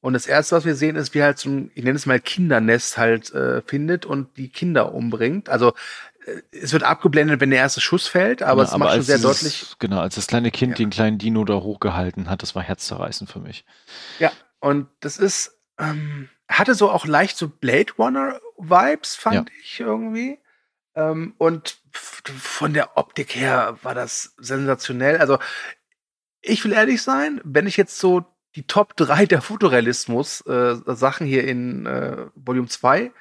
[0.00, 2.20] Und das erste, was wir sehen, ist, wie halt so ein, ich nenne es mal
[2.20, 5.48] Kindernest halt äh, findet und die Kinder umbringt.
[5.48, 5.74] Also
[6.52, 9.16] es wird abgeblendet, wenn der erste Schuss fällt, aber ja, es aber macht schon sehr
[9.16, 9.74] dieses, deutlich.
[9.78, 10.76] Genau, als das kleine Kind ja.
[10.76, 13.64] den kleinen Dino da hochgehalten hat, das war herzzerreißend für mich.
[14.18, 19.44] Ja, und das ist, ähm, hatte so auch leicht so Blade Runner Vibes, fand ja.
[19.62, 20.38] ich irgendwie.
[20.94, 25.18] Ähm, und von der Optik her war das sensationell.
[25.18, 25.38] Also,
[26.42, 31.46] ich will ehrlich sein, wenn ich jetzt so die Top 3 der Fotorealismus-Sachen äh, hier
[31.46, 33.12] in äh, Volume 2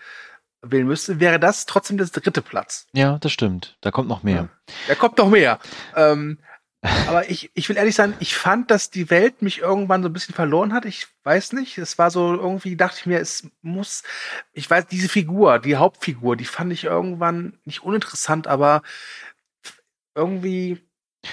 [0.62, 2.88] wählen müsste, wäre das trotzdem der dritte Platz.
[2.94, 3.78] Ja, das stimmt.
[3.82, 4.36] Da kommt noch mehr.
[4.36, 4.50] Ja.
[4.90, 5.60] Da kommt noch mehr.
[5.96, 6.40] Ähm,
[6.82, 10.14] aber ich, ich will ehrlich sein, ich fand, dass die Welt mich irgendwann so ein
[10.14, 10.86] bisschen verloren hat.
[10.86, 11.78] Ich weiß nicht.
[11.78, 14.04] Es war so irgendwie, dachte ich mir, es muss,
[14.54, 18.82] ich weiß, diese Figur, die Hauptfigur, die fand ich irgendwann nicht uninteressant, aber
[20.16, 20.82] irgendwie.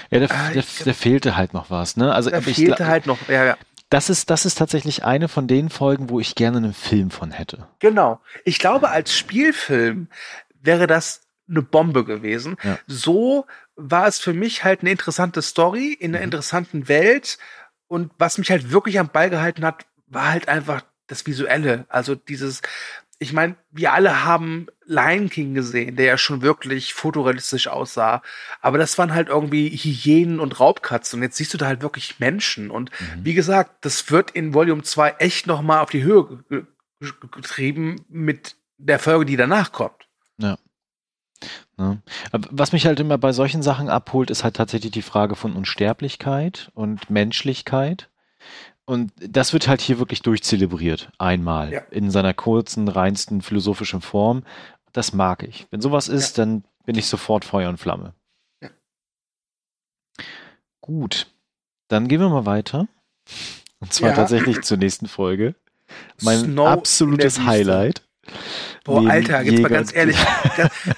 [0.09, 2.13] Ja, der, äh, der, der fehlte halt noch was, ne?
[2.13, 3.57] Also, da fehlte halt noch, ja, ja.
[3.89, 7.31] Das ist, das ist tatsächlich eine von den Folgen, wo ich gerne einen Film von
[7.31, 7.67] hätte.
[7.79, 8.19] Genau.
[8.43, 10.09] Ich glaube, als Spielfilm
[10.61, 12.57] wäre das eine Bombe gewesen.
[12.63, 12.77] Ja.
[12.87, 13.45] So
[13.75, 16.25] war es für mich halt eine interessante Story in einer mhm.
[16.25, 17.37] interessanten Welt.
[17.87, 21.85] Und was mich halt wirklich am Ball gehalten hat, war halt einfach das Visuelle.
[21.87, 22.61] Also dieses,
[23.19, 28.21] ich meine, wir alle haben Lion King gesehen, der ja schon wirklich fotorealistisch aussah.
[28.61, 31.17] Aber das waren halt irgendwie Hyänen und Raubkatzen.
[31.17, 32.69] Und jetzt siehst du da halt wirklich Menschen.
[32.69, 33.25] Und mhm.
[33.25, 36.43] wie gesagt, das wird in Volume 2 echt noch mal auf die Höhe
[37.31, 40.07] getrieben mit der Folge, die danach kommt.
[40.37, 40.57] Ja.
[41.79, 41.97] ja.
[42.31, 46.71] Was mich halt immer bei solchen Sachen abholt, ist halt tatsächlich die Frage von Unsterblichkeit
[46.75, 48.09] und Menschlichkeit.
[48.87, 51.81] Und das wird halt hier wirklich durchzelebriert, einmal, ja.
[51.91, 54.43] in seiner kurzen, reinsten philosophischen Form.
[54.93, 55.67] Das mag ich.
[55.71, 56.45] Wenn sowas ist, ja.
[56.45, 58.13] dann bin ich sofort Feuer und Flamme.
[58.63, 58.69] Ja.
[60.79, 61.27] Gut,
[61.89, 62.87] dann gehen wir mal weiter.
[63.79, 65.55] Und zwar tatsächlich zur nächsten Folge.
[66.21, 68.03] Mein Snow absolutes Highlight.
[68.87, 70.17] Boah, Alter, jetzt mal ganz ehrlich,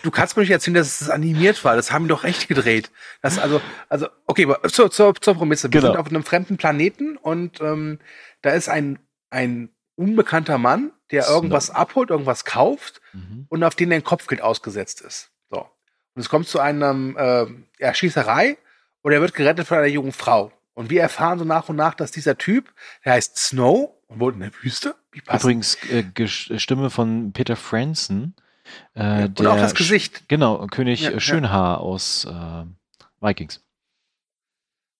[0.03, 1.75] du kannst mir nicht erzählen, dass es animiert war.
[1.75, 2.91] Das haben wir doch recht gedreht.
[3.21, 5.73] Das also, also, okay, zur, zur, zur Prämisse.
[5.73, 5.93] Wir genau.
[5.93, 7.99] sind auf einem fremden Planeten und ähm,
[8.41, 8.99] da ist ein,
[9.31, 13.47] ein unbekannter Mann, der irgendwas abholt, irgendwas kauft mhm.
[13.49, 15.31] und auf den ein Kopfgeld ausgesetzt ist.
[15.49, 15.61] So.
[15.61, 17.45] Und es kommt zu einem äh,
[17.79, 18.57] ja, Schießerei
[19.01, 20.53] und er wird gerettet von einer jungen Frau.
[20.73, 22.71] Und wir erfahren so nach und nach, dass dieser Typ,
[23.03, 24.95] der heißt Snow und wohnt in der Wüste.
[25.11, 28.33] Übrigens äh, Stimme von Peter Franson.
[28.95, 30.29] Äh, ja, und der, auch das Gesicht.
[30.29, 31.81] Genau, König ja, Schönhaar ja.
[31.81, 32.65] aus äh,
[33.19, 33.63] Vikings.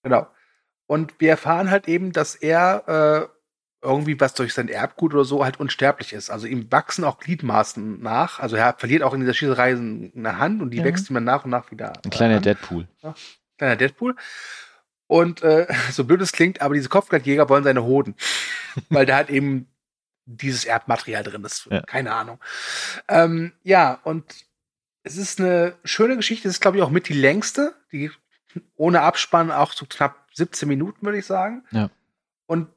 [0.03, 0.27] Genau.
[0.87, 3.39] Und wir erfahren halt eben, dass er äh,
[3.81, 6.29] irgendwie was durch sein Erbgut oder so halt unsterblich ist.
[6.29, 8.39] Also ihm wachsen auch Gliedmaßen nach.
[8.39, 11.51] Also er verliert auch in dieser Schießerei eine Hand und die wächst immer nach und
[11.51, 11.93] nach wieder.
[12.03, 12.41] Ein kleiner an.
[12.41, 12.87] Deadpool.
[13.57, 14.15] kleiner Deadpool.
[15.07, 18.15] Und äh, so blöd es klingt, aber diese Kopfgeldjäger wollen seine Hoden.
[18.89, 19.67] weil da halt eben
[20.35, 21.67] dieses Erdmaterial drin ist.
[21.69, 21.81] Ja.
[21.81, 22.39] Keine Ahnung.
[23.07, 24.25] Ähm, ja, und
[25.03, 26.47] es ist eine schöne Geschichte.
[26.47, 27.73] Es ist, glaube ich, auch mit die längste.
[27.91, 28.11] Die
[28.75, 31.63] ohne Abspann auch so knapp 17 Minuten, würde ich sagen.
[31.71, 31.89] Ja.
[32.45, 32.67] Und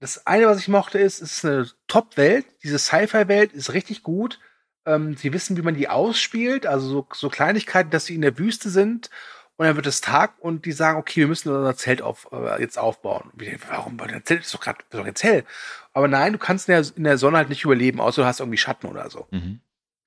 [0.00, 2.46] das eine, was ich mochte, ist, es ist eine Top-Welt.
[2.62, 4.38] Diese Sci-Fi-Welt ist richtig gut.
[4.86, 6.66] Ähm, sie wissen, wie man die ausspielt.
[6.66, 9.10] Also so, so Kleinigkeiten, dass sie in der Wüste sind
[9.58, 12.60] und dann wird es Tag und die sagen, okay, wir müssen unser Zelt auf, äh,
[12.60, 13.32] jetzt aufbauen.
[13.34, 13.98] Denke, warum?
[13.98, 15.44] Weil dein Zelt ist doch gerade jetzt hell.
[15.92, 18.38] Aber nein, du kannst in der, in der, Sonne halt nicht überleben, außer du hast
[18.38, 19.26] irgendwie Schatten oder so.
[19.32, 19.58] Mhm.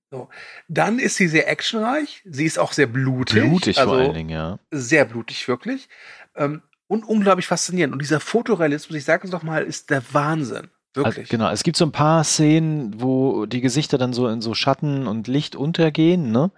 [0.09, 0.29] so.
[0.69, 2.21] Dann ist sie sehr actionreich.
[2.23, 3.43] Sie ist auch sehr blutig.
[3.43, 4.57] Blutig also vor allen Dingen, ja.
[4.71, 5.89] Sehr blutig, wirklich.
[6.37, 7.91] Ähm, und unglaublich faszinierend.
[7.91, 10.69] Und dieser Fotorealismus, ich sage es doch mal, ist der Wahnsinn.
[10.93, 11.17] Wirklich.
[11.17, 14.53] Also, genau, es gibt so ein paar Szenen, wo die Gesichter dann so in so
[14.53, 16.51] Schatten und Licht untergehen, ne?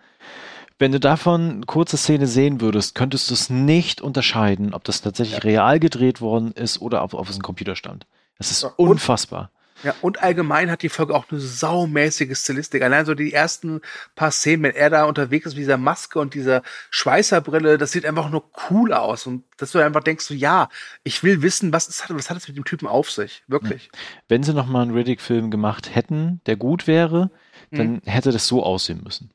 [0.83, 5.01] Wenn du davon eine kurze Szene sehen würdest, könntest du es nicht unterscheiden, ob das
[5.01, 5.43] tatsächlich ja.
[5.43, 8.05] real gedreht worden ist oder ob, ob es ein Computer stand.
[8.37, 9.49] Das ist ja, unfassbar.
[9.85, 12.81] Ja, und allgemein hat die Folge auch eine saumäßige Stilistik.
[12.81, 13.79] Allein so die ersten
[14.15, 18.05] paar Szenen, wenn er da unterwegs ist mit dieser Maske und dieser Schweißerbrille, das sieht
[18.05, 19.25] einfach nur cool aus.
[19.25, 20.67] Und dass du einfach denkst, so, ja,
[21.05, 23.43] ich will wissen, was, ist, was hat es mit dem Typen auf sich?
[23.47, 23.89] Wirklich.
[24.27, 27.31] Wenn sie nochmal einen Riddick-Film gemacht hätten, der gut wäre,
[27.71, 28.01] dann mhm.
[28.03, 29.31] hätte das so aussehen müssen.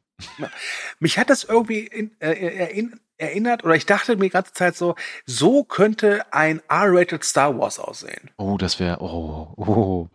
[0.99, 4.77] Mich hat das irgendwie in, äh, in, erinnert, oder ich dachte mir die ganze Zeit
[4.77, 4.95] so,
[5.27, 8.31] so könnte ein R-rated Star Wars aussehen.
[8.37, 10.09] Oh, das wäre, oh, oh,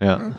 [0.00, 0.36] ja.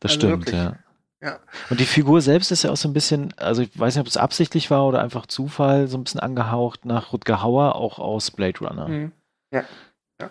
[0.00, 0.56] Das also stimmt, wirklich.
[0.56, 0.78] ja.
[1.22, 1.38] Ja.
[1.68, 4.06] Und die Figur selbst ist ja auch so ein bisschen, also ich weiß nicht, ob
[4.06, 8.30] es absichtlich war oder einfach Zufall, so ein bisschen angehaucht nach Rutger Hauer, auch aus
[8.30, 8.88] Blade Runner.
[8.88, 9.12] Mhm.
[9.52, 9.64] Ja.
[10.18, 10.30] ja.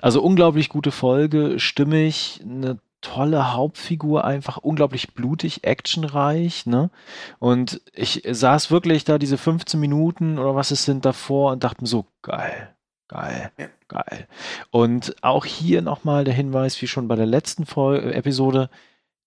[0.00, 6.90] Also unglaublich gute Folge, stimmig, eine tolle Hauptfigur, einfach unglaublich blutig, actionreich, ne?
[7.38, 11.82] Und ich saß wirklich da diese 15 Minuten oder was es sind davor und dachte
[11.82, 12.74] mir so, geil,
[13.08, 13.68] geil, ja.
[13.86, 14.26] geil.
[14.70, 18.70] Und auch hier nochmal der Hinweis, wie schon bei der letzten Folge, Episode,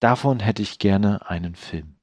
[0.01, 1.95] davon hätte ich gerne einen Film.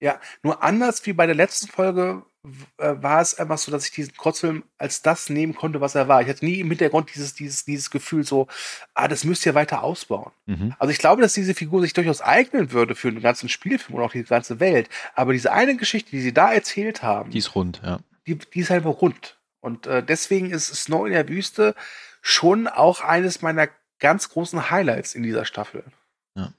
[0.00, 2.37] Ja, nur anders wie bei der letzten Folge äh,
[2.76, 6.22] war es einfach so, dass ich diesen Kurzfilm als das nehmen konnte, was er war.
[6.22, 8.46] Ich hatte nie im Hintergrund dieses, dieses, dieses Gefühl so,
[8.94, 10.32] ah, das müsst ihr weiter ausbauen.
[10.46, 10.74] Mhm.
[10.78, 14.04] Also ich glaube, dass diese Figur sich durchaus eignen würde für einen ganzen Spielfilm und
[14.04, 14.88] auch die ganze Welt.
[15.14, 17.30] Aber diese eine Geschichte, die sie da erzählt haben.
[17.30, 18.00] Die ist rund, ja.
[18.26, 19.38] Die, die ist einfach rund.
[19.60, 21.74] Und äh, deswegen ist Snow in der Wüste
[22.20, 25.84] schon auch eines meiner ganz großen Highlights in dieser Staffel.
[26.34, 26.52] Ja.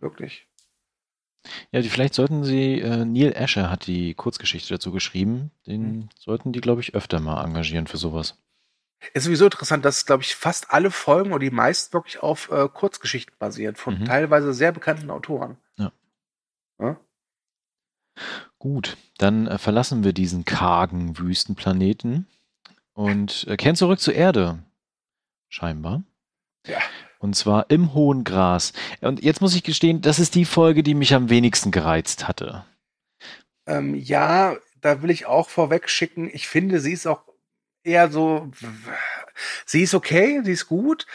[0.00, 0.46] Wirklich.
[1.72, 6.08] Ja, die, vielleicht sollten sie, äh, Neil Asher hat die Kurzgeschichte dazu geschrieben, den mhm.
[6.18, 8.38] sollten die, glaube ich, öfter mal engagieren für sowas.
[9.12, 12.68] Ist sowieso interessant, dass, glaube ich, fast alle Folgen oder die meisten wirklich auf äh,
[12.68, 14.04] Kurzgeschichten basieren, von mhm.
[14.06, 15.58] teilweise sehr bekannten Autoren.
[15.76, 15.92] Ja.
[16.80, 16.96] ja?
[18.58, 22.26] Gut, dann äh, verlassen wir diesen kargen Wüstenplaneten
[22.94, 24.62] und äh, kehren zurück zur Erde.
[25.48, 26.02] Scheinbar.
[27.24, 28.74] Und zwar im hohen Gras.
[29.00, 32.66] Und jetzt muss ich gestehen, das ist die Folge, die mich am wenigsten gereizt hatte.
[33.66, 36.28] Ähm, ja, da will ich auch vorweg schicken.
[36.30, 37.22] Ich finde, sie ist auch
[37.82, 38.50] eher so,
[39.64, 41.06] sie ist okay, sie ist gut.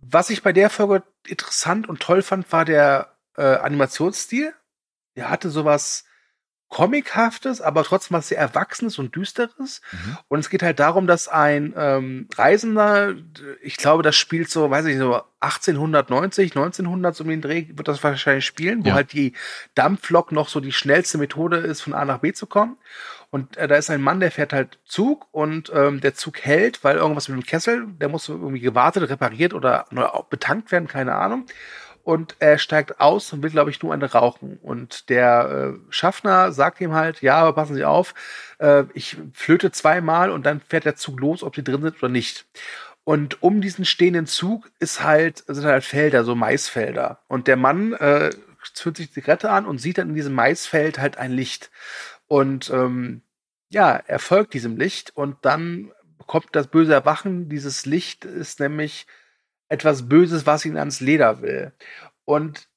[0.00, 4.54] Was ich bei der Folge interessant und toll fand, war der äh, Animationsstil.
[5.16, 6.06] Der hatte sowas
[6.68, 9.80] Comichaftes, aber trotzdem was sehr Erwachsenes und Düsteres.
[9.90, 10.18] Mhm.
[10.28, 13.14] Und es geht halt darum, dass ein ähm, Reisender,
[13.62, 17.88] ich glaube, das spielt so, weiß ich so 1890, 1900 so um den Dreh wird
[17.88, 18.94] das wahrscheinlich spielen, wo ja.
[18.94, 19.32] halt die
[19.74, 22.76] Dampflok noch so die schnellste Methode ist, von A nach B zu kommen.
[23.30, 26.84] Und äh, da ist ein Mann, der fährt halt Zug und ähm, der Zug hält,
[26.84, 31.14] weil irgendwas mit dem Kessel, der muss irgendwie gewartet, repariert oder neu betankt werden, keine
[31.14, 31.46] Ahnung
[32.08, 34.58] und er steigt aus und will, glaube ich, nur eine rauchen.
[34.62, 38.14] Und der äh, Schaffner sagt ihm halt, ja, aber passen Sie auf,
[38.60, 42.08] äh, ich flöte zweimal und dann fährt der Zug los, ob Sie drin sind oder
[42.08, 42.46] nicht.
[43.04, 47.20] Und um diesen stehenden Zug ist halt, sind halt Felder, so Maisfelder.
[47.28, 48.30] Und der Mann äh,
[48.72, 51.70] zündet sich die Zigarette an und sieht dann in diesem Maisfeld halt ein Licht.
[52.26, 53.20] Und ähm,
[53.68, 55.92] ja, er folgt diesem Licht und dann
[56.26, 57.50] kommt das böse Erwachen.
[57.50, 59.06] Dieses Licht ist nämlich
[59.68, 61.72] etwas Böses, was ihn ans Leder will.
[62.24, 62.68] Und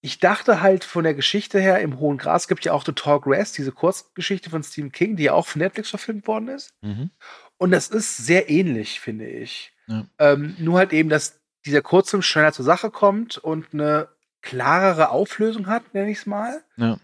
[0.00, 3.20] ich dachte halt von der Geschichte her, im Hohen Gras gibt ja auch The Tall
[3.20, 6.72] Grass, diese Kurzgeschichte von Stephen King, die ja auch von Netflix verfilmt worden ist.
[6.82, 7.10] Mhm.
[7.56, 9.72] Und das ist sehr ähnlich, finde ich.
[9.88, 10.06] Ja.
[10.18, 14.08] Ähm, nur halt eben, dass dieser Kurzfilm schneller zur Sache kommt und eine
[14.40, 16.62] klarere Auflösung hat, nenne ich es mal.
[16.76, 17.00] Ja.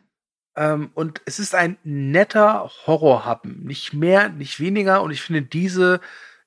[0.57, 3.65] Ähm, und es ist ein netter Horrorhappen.
[3.65, 5.03] Nicht mehr, nicht weniger.
[5.03, 6.01] Und ich finde, diese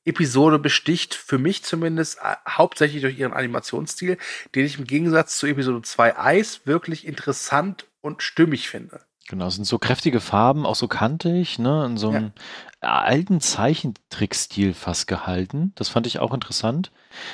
[0.07, 4.17] Episode besticht für mich zumindest äh, hauptsächlich durch ihren Animationsstil,
[4.55, 9.01] den ich im Gegensatz zu Episode 2 Eis wirklich interessant und stimmig finde.
[9.27, 12.31] Genau, es sind so kräftige Farben, auch so kantig, ne, in so einem
[12.81, 12.89] ja.
[12.89, 15.73] alten Zeichentrickstil fast gehalten.
[15.75, 16.91] Das fand ich auch interessant.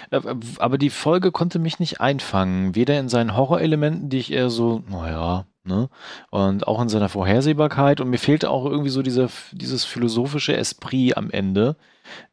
[0.10, 0.22] Äh,
[0.58, 4.84] aber die Folge konnte mich nicht einfangen, weder in seinen Horrorelementen, die ich eher so,
[4.90, 5.90] naja, ne,
[6.32, 8.02] und auch in seiner Vorhersehbarkeit.
[8.02, 11.78] Und mir fehlte auch irgendwie so dieser, dieses philosophische Esprit am Ende,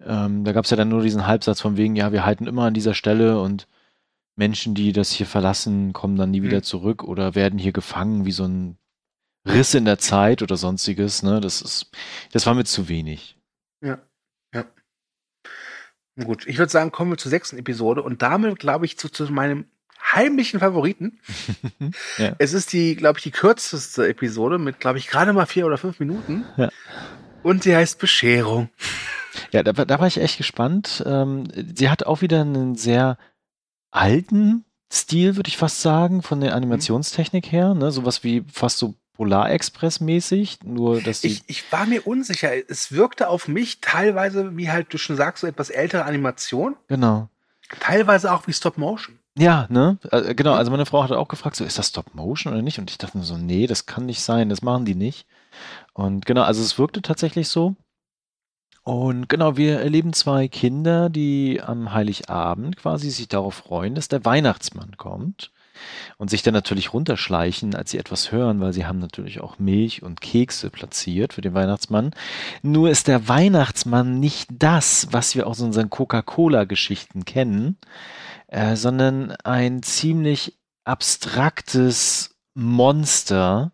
[0.04, 2.64] ähm, da gab es ja dann nur diesen Halbsatz von wegen, ja, wir halten immer
[2.64, 3.66] an dieser Stelle und
[4.37, 6.44] Menschen, die das hier verlassen, kommen dann nie mhm.
[6.44, 8.78] wieder zurück oder werden hier gefangen wie so ein
[9.46, 11.22] Riss in der Zeit oder sonstiges.
[11.22, 11.40] Ne?
[11.40, 11.90] Das ist,
[12.33, 13.37] das war mir zu wenig.
[13.83, 13.98] Ja,
[14.54, 14.64] ja.
[16.24, 19.24] Gut, ich würde sagen, kommen wir zur sechsten Episode und damit, glaube ich, zu, zu
[19.33, 19.66] meinem
[20.12, 21.20] heimlichen Favoriten.
[22.18, 22.35] ja.
[22.38, 25.78] Es ist die, glaube ich, die kürzeste Episode mit, glaube ich, gerade mal vier oder
[25.78, 26.44] fünf Minuten.
[26.56, 26.70] Ja.
[27.42, 28.68] Und sie heißt Bescherung.
[29.53, 31.03] Ja, da, da war ich echt gespannt.
[31.07, 33.18] Ähm, sie hat auch wieder einen sehr
[33.90, 37.74] alten Stil, würde ich fast sagen, von der Animationstechnik her.
[37.74, 37.92] Ne?
[37.92, 42.50] Sowas wie fast so Polar Express mäßig, nur dass ich, ich war mir unsicher.
[42.70, 46.74] Es wirkte auf mich teilweise, wie halt du schon sagst, so etwas ältere Animation.
[46.88, 47.29] Genau.
[47.81, 49.18] Teilweise auch wie Stop Motion.
[49.37, 49.98] Ja, ne?
[50.11, 52.79] Äh, genau, also meine Frau hat auch gefragt, so ist das Stop Motion oder nicht?
[52.79, 55.26] Und ich dachte mir so, nee, das kann nicht sein, das machen die nicht.
[55.92, 57.76] Und genau, also es wirkte tatsächlich so.
[58.83, 64.25] Und genau, wir erleben zwei Kinder, die am Heiligabend quasi sich darauf freuen, dass der
[64.25, 65.53] Weihnachtsmann kommt
[66.19, 70.03] und sich dann natürlich runterschleichen, als sie etwas hören, weil sie haben natürlich auch Milch
[70.03, 72.12] und Kekse platziert für den Weihnachtsmann.
[72.62, 77.76] Nur ist der Weihnachtsmann nicht das, was wir aus unseren Coca-Cola-Geschichten kennen,
[78.49, 83.72] äh, sondern ein ziemlich abstraktes Monster,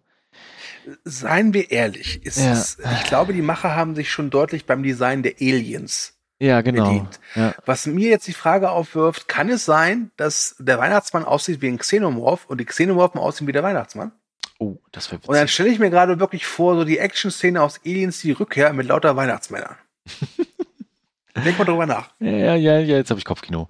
[1.05, 2.53] seien wir ehrlich, ist ja.
[2.53, 7.09] es, ich glaube, die Macher haben sich schon deutlich beim Design der Aliens ja, genau.
[7.35, 7.55] Ja.
[7.65, 11.79] Was mir jetzt die Frage aufwirft, kann es sein, dass der Weihnachtsmann aussieht wie ein
[11.79, 14.13] Xenomorph und die Xenomorphen aussehen wie der Weihnachtsmann?
[14.59, 15.29] Oh, das wäre witzig.
[15.29, 18.73] Und dann stelle ich mir gerade wirklich vor, so die Action-Szene aus Aliens, die Rückkehr
[18.75, 19.77] mit lauter Weihnachtsmännern.
[21.45, 22.09] Denk mal drüber nach.
[22.21, 23.69] Ja, ja, ja, jetzt habe ich Kopfkino.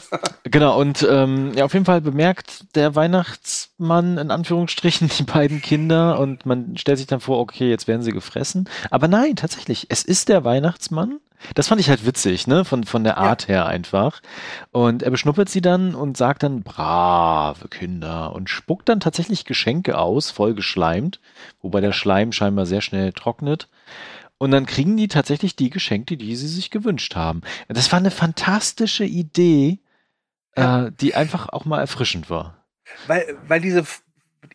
[0.44, 6.18] genau, und ähm, ja, auf jeden Fall bemerkt der Weihnachtsmann in Anführungsstrichen die beiden Kinder
[6.18, 8.68] und man stellt sich dann vor, okay, jetzt werden sie gefressen.
[8.90, 11.20] Aber nein, tatsächlich, es ist der Weihnachtsmann.
[11.54, 12.64] Das fand ich halt witzig, ne?
[12.64, 13.48] Von, von der Art ja.
[13.48, 14.20] her einfach.
[14.72, 18.32] Und er beschnuppert sie dann und sagt dann, brave Kinder.
[18.32, 21.20] Und spuckt dann tatsächlich Geschenke aus, voll geschleimt.
[21.62, 23.68] Wobei der Schleim scheinbar sehr schnell trocknet.
[24.38, 27.40] Und dann kriegen die tatsächlich die Geschenke, die sie sich gewünscht haben.
[27.68, 29.80] Das war eine fantastische Idee,
[30.56, 30.86] ja.
[30.86, 32.66] äh, die einfach auch mal erfrischend war.
[33.06, 33.84] Weil, weil diese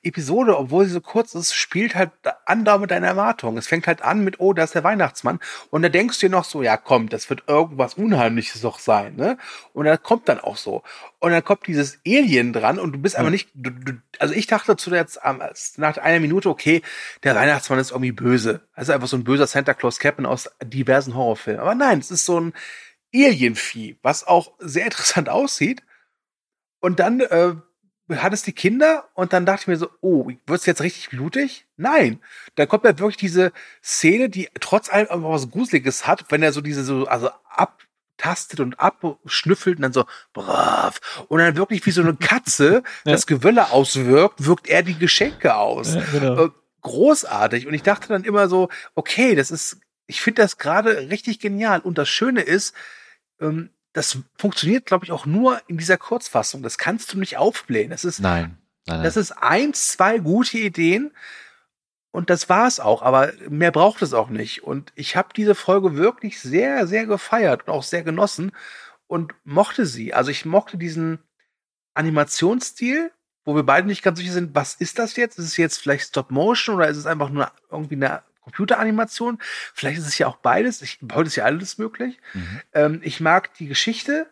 [0.04, 2.12] Episode, obwohl sie so kurz ist, spielt halt
[2.46, 3.58] andauernd mit deiner Erwartung.
[3.58, 5.40] Es fängt halt an mit, oh, da ist der Weihnachtsmann.
[5.70, 9.16] Und da denkst du dir noch so, ja, komm, das wird irgendwas Unheimliches doch sein,
[9.16, 9.38] ne?
[9.74, 10.84] Und das kommt dann auch so.
[11.20, 14.48] Und dann kommt dieses Alien dran und du bist aber nicht, du, du, also ich
[14.48, 15.06] dachte zu der,
[15.78, 16.82] nach einer Minute, okay,
[17.24, 18.62] der Weihnachtsmann ist irgendwie böse.
[18.74, 21.62] Also einfach so ein böser Santa Claus Captain aus diversen Horrorfilmen.
[21.62, 22.54] Aber nein, es ist so ein
[23.14, 25.84] Alien-Vieh, was auch sehr interessant aussieht.
[26.80, 27.54] Und dann, äh,
[28.18, 31.66] hat es die Kinder und dann dachte ich mir so, oh, wird's jetzt richtig blutig?
[31.78, 32.20] Nein.
[32.56, 33.52] Dann kommt ja wirklich diese
[33.84, 38.60] Szene, die trotz allem aber was Gruseliges hat, wenn er so diese so, also abtastet
[38.60, 41.00] und abschnüffelt und dann so, brav.
[41.28, 43.12] Und dann wirklich wie so eine Katze ja.
[43.12, 45.96] das Gewölle auswirkt, wirkt er die Geschenke aus.
[45.96, 46.46] Ja, genau.
[46.46, 46.50] Äh,
[46.82, 47.68] großartig.
[47.68, 51.80] Und ich dachte dann immer so, okay, das ist, ich finde das gerade richtig genial.
[51.80, 52.74] Und das Schöne ist,
[53.40, 56.64] ähm, das funktioniert, glaube ich, auch nur in dieser Kurzfassung.
[56.64, 57.90] Das kannst du nicht aufblähen.
[57.90, 59.04] Das ist, nein, nein, nein.
[59.04, 61.12] das ist eins, zwei gute Ideen
[62.12, 63.02] und das war es auch.
[63.02, 64.64] Aber mehr braucht es auch nicht.
[64.64, 68.52] Und ich habe diese Folge wirklich sehr, sehr gefeiert und auch sehr genossen
[69.08, 70.14] und mochte sie.
[70.14, 71.20] Also ich mochte diesen
[71.94, 73.12] Animationsstil,
[73.44, 75.40] wo wir beide nicht ganz sicher sind, was ist das jetzt?
[75.40, 79.40] Ist es jetzt vielleicht Stop Motion oder ist es einfach nur irgendwie eine Computeranimation.
[79.74, 80.82] Vielleicht ist es ja auch beides.
[80.82, 82.20] Ich, heute ist ja alles möglich.
[82.34, 82.62] Mhm.
[82.74, 84.28] Ähm, ich mag die Geschichte.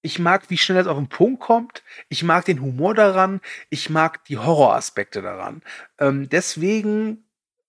[0.00, 1.82] Ich mag, wie schnell es auf den Punkt kommt.
[2.08, 3.40] Ich mag den Humor daran.
[3.70, 5.62] Ich mag die Horroraspekte daran.
[5.98, 7.24] Ähm, deswegen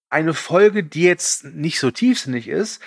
[0.09, 2.81] eine Folge, die jetzt nicht so tiefsinnig ist,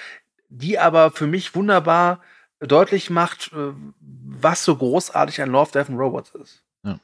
[0.48, 2.22] die aber für mich wunderbar
[2.60, 6.62] deutlich macht, äh, was so großartig an Love, Death and Robots ist.
[6.82, 6.98] Ja.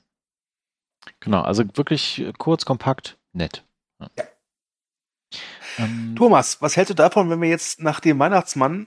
[1.20, 3.64] Genau, also wirklich kurz, kompakt, nett.
[4.01, 4.11] Ja.
[4.18, 4.24] ja.
[5.79, 8.87] Ähm, Thomas, was hältst du davon, wenn wir jetzt nach dem Weihnachtsmann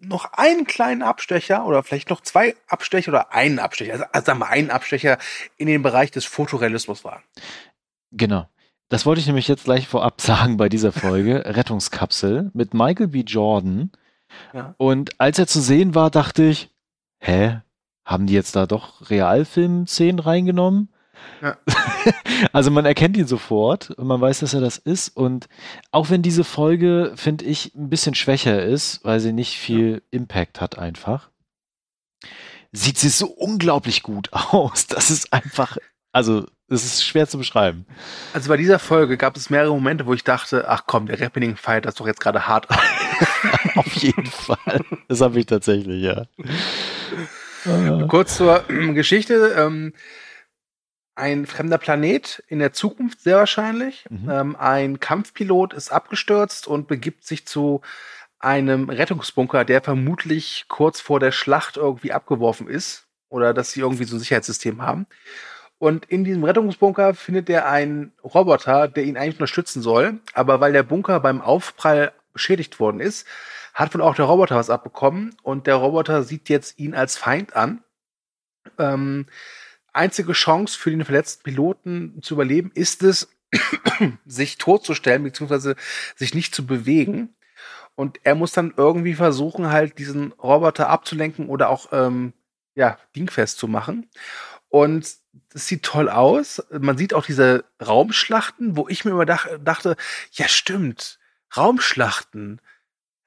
[0.00, 4.38] noch einen kleinen Abstecher oder vielleicht noch zwei Abstecher oder einen Abstecher, also, also sagen
[4.40, 5.18] wir einen Abstecher
[5.56, 7.22] in den Bereich des Fotorealismus wagen?
[8.10, 8.48] Genau.
[8.88, 11.44] Das wollte ich nämlich jetzt gleich vorab sagen bei dieser Folge.
[11.46, 13.20] Rettungskapsel mit Michael B.
[13.20, 13.92] Jordan.
[14.52, 14.74] Ja.
[14.78, 16.70] Und als er zu sehen war, dachte ich,
[17.18, 17.60] hä?
[18.04, 20.91] Haben die jetzt da doch Realfilm-Szenen reingenommen?
[21.42, 21.56] Ja.
[22.52, 25.16] also man erkennt ihn sofort und man weiß, dass er das ist.
[25.16, 25.48] Und
[25.90, 30.00] auch wenn diese Folge, finde ich, ein bisschen schwächer ist, weil sie nicht viel ja.
[30.10, 31.30] Impact hat einfach,
[32.70, 34.86] sieht sie so unglaublich gut aus.
[34.86, 35.76] Das ist einfach,
[36.12, 37.86] also es ist schwer zu beschreiben.
[38.32, 41.56] Also bei dieser Folge gab es mehrere Momente, wo ich dachte, ach komm, der Rappening
[41.56, 42.66] feiert das doch jetzt gerade hart.
[43.76, 44.80] Auf jeden Fall.
[45.08, 46.24] Das habe ich tatsächlich, ja.
[48.08, 49.54] Kurz zur Geschichte.
[49.58, 49.92] Ähm,
[51.14, 54.04] ein fremder Planet in der Zukunft sehr wahrscheinlich.
[54.08, 54.30] Mhm.
[54.30, 57.82] Ähm, ein Kampfpilot ist abgestürzt und begibt sich zu
[58.38, 64.04] einem Rettungsbunker, der vermutlich kurz vor der Schlacht irgendwie abgeworfen ist oder dass sie irgendwie
[64.04, 65.06] so ein Sicherheitssystem haben.
[65.78, 70.20] Und in diesem Rettungsbunker findet er einen Roboter, der ihn eigentlich unterstützen soll.
[70.32, 73.26] Aber weil der Bunker beim Aufprall beschädigt worden ist,
[73.74, 75.34] hat wohl auch der Roboter was abbekommen.
[75.42, 77.82] Und der Roboter sieht jetzt ihn als Feind an.
[78.78, 79.26] Ähm,
[79.92, 83.28] einzige Chance für den verletzten Piloten zu überleben ist es,
[84.26, 85.76] sich totzustellen, beziehungsweise
[86.16, 87.34] sich nicht zu bewegen.
[87.94, 92.32] Und er muss dann irgendwie versuchen, halt diesen Roboter abzulenken oder auch, ähm,
[92.74, 94.08] ja, dingfest zu machen.
[94.68, 95.06] Und
[95.52, 96.62] das sieht toll aus.
[96.70, 99.96] Man sieht auch diese Raumschlachten, wo ich mir immer dachte,
[100.32, 101.18] ja, stimmt.
[101.54, 102.60] Raumschlachten.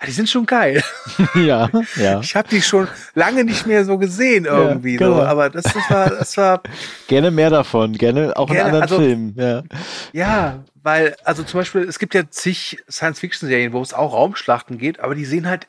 [0.04, 0.84] Die sind schon geil.
[1.36, 2.20] ja, ja.
[2.20, 4.94] Ich habe die schon lange nicht mehr so gesehen irgendwie.
[4.94, 5.16] Ja, genau.
[5.16, 5.24] so.
[5.24, 6.62] Aber das, das, war, das war.
[7.08, 9.36] Gerne mehr davon, gerne auch gerne, in anderen also, Filmen.
[9.38, 9.64] Ja.
[10.12, 15.00] ja, weil, also zum Beispiel, es gibt ja zig Science-Fiction-Serien, wo es auch Raumschlachten geht,
[15.00, 15.68] aber die sehen halt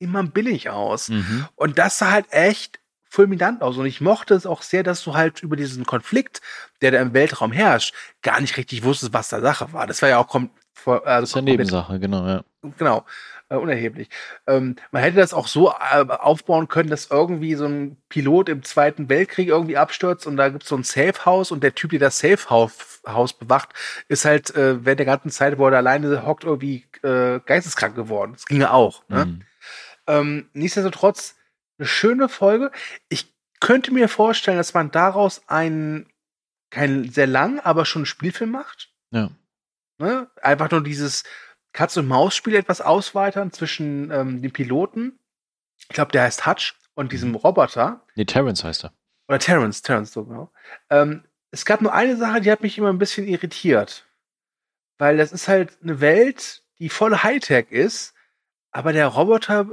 [0.00, 1.08] immer billig aus.
[1.08, 1.46] Mhm.
[1.54, 3.76] Und das sah halt echt fulminant aus.
[3.76, 6.40] Und ich mochte es auch sehr, dass du halt über diesen Konflikt,
[6.82, 9.86] der da im Weltraum herrscht, gar nicht richtig wusstest, was da Sache war.
[9.86, 10.50] Das war ja auch kom
[10.86, 12.44] also das ist ja Nebensache, genau, ja.
[12.78, 13.04] Genau
[13.48, 14.08] äh, unerheblich.
[14.46, 18.62] Ähm, man hätte das auch so äh, aufbauen können, dass irgendwie so ein Pilot im
[18.62, 21.90] Zweiten Weltkrieg irgendwie abstürzt und da gibt es so ein Safe House und der Typ,
[21.90, 23.70] der das Safe House bewacht,
[24.08, 28.32] ist halt äh, während der ganzen Zeit, wo er alleine hockt, irgendwie äh, geisteskrank geworden.
[28.32, 29.02] Das ginge auch.
[29.08, 29.24] Ne?
[29.26, 29.42] Mhm.
[30.06, 31.36] Ähm, nichtsdestotrotz
[31.78, 32.70] eine schöne Folge.
[33.08, 36.06] Ich könnte mir vorstellen, dass man daraus einen,
[36.70, 38.90] keinen sehr lang, aber schon einen Spielfilm macht.
[39.10, 39.30] Ja.
[39.98, 40.28] Ne?
[40.42, 41.24] Einfach nur dieses
[41.78, 45.16] Katz- und Maus-Spiel etwas ausweitern zwischen ähm, dem Piloten,
[45.78, 48.04] ich glaube, der heißt Hutch, und diesem Roboter.
[48.16, 48.92] Nee, Terrence heißt er.
[49.28, 50.50] Oder Terrence, Terrence, so genau.
[50.90, 51.22] Ähm,
[51.52, 54.08] es gab nur eine Sache, die hat mich immer ein bisschen irritiert.
[54.98, 58.12] Weil das ist halt eine Welt, die voll Hightech ist,
[58.72, 59.68] aber der Roboter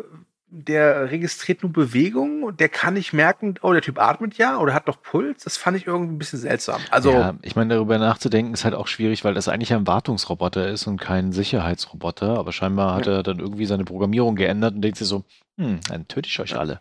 [0.58, 4.74] der registriert nur Bewegungen und der kann nicht merken, oh, der Typ atmet ja oder
[4.74, 5.44] hat doch Puls.
[5.44, 6.82] Das fand ich irgendwie ein bisschen seltsam.
[6.92, 10.70] Also, ja, ich meine, darüber nachzudenken ist halt auch schwierig, weil das eigentlich ein Wartungsroboter
[10.70, 12.38] ist und kein Sicherheitsroboter.
[12.38, 13.18] Aber scheinbar hat ja.
[13.18, 15.26] er dann irgendwie seine Programmierung geändert und denkt sich so,
[15.58, 16.60] hm, dann töte ich euch ja.
[16.60, 16.80] alle.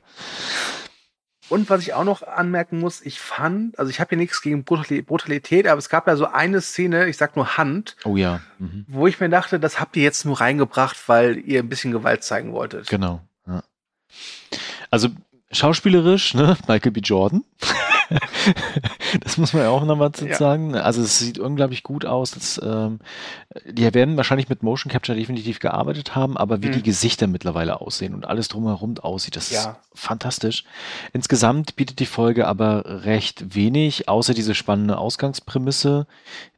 [1.50, 4.64] Und was ich auch noch anmerken muss, ich fand, also ich habe hier nichts gegen
[4.64, 8.40] Brutalität, aber es gab ja so eine Szene, ich sag nur Hand, oh ja.
[8.58, 8.86] Mhm.
[8.88, 12.24] wo ich mir dachte, das habt ihr jetzt nur reingebracht, weil ihr ein bisschen Gewalt
[12.24, 12.88] zeigen wolltet.
[12.88, 13.20] Genau.
[14.90, 15.08] Also
[15.54, 17.00] schauspielerisch, ne, Michael B.
[17.00, 17.44] Jordan.
[19.22, 20.36] das muss man ja auch nochmal ja.
[20.36, 20.74] sagen.
[20.74, 22.32] Also es sieht unglaublich gut aus.
[22.32, 23.00] Das, ähm,
[23.64, 26.72] die werden wahrscheinlich mit Motion Capture definitiv gearbeitet haben, aber wie mhm.
[26.72, 29.60] die Gesichter mittlerweile aussehen und alles drumherum aussieht, das ja.
[29.60, 30.64] ist fantastisch.
[31.12, 36.06] Insgesamt bietet die Folge aber recht wenig, außer diese spannende Ausgangsprämisse,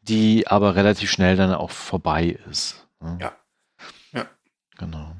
[0.03, 2.87] die aber relativ schnell dann auch vorbei ist.
[3.01, 3.19] Ne?
[3.21, 3.33] Ja.
[4.13, 4.27] Ja.
[4.79, 5.16] Genau.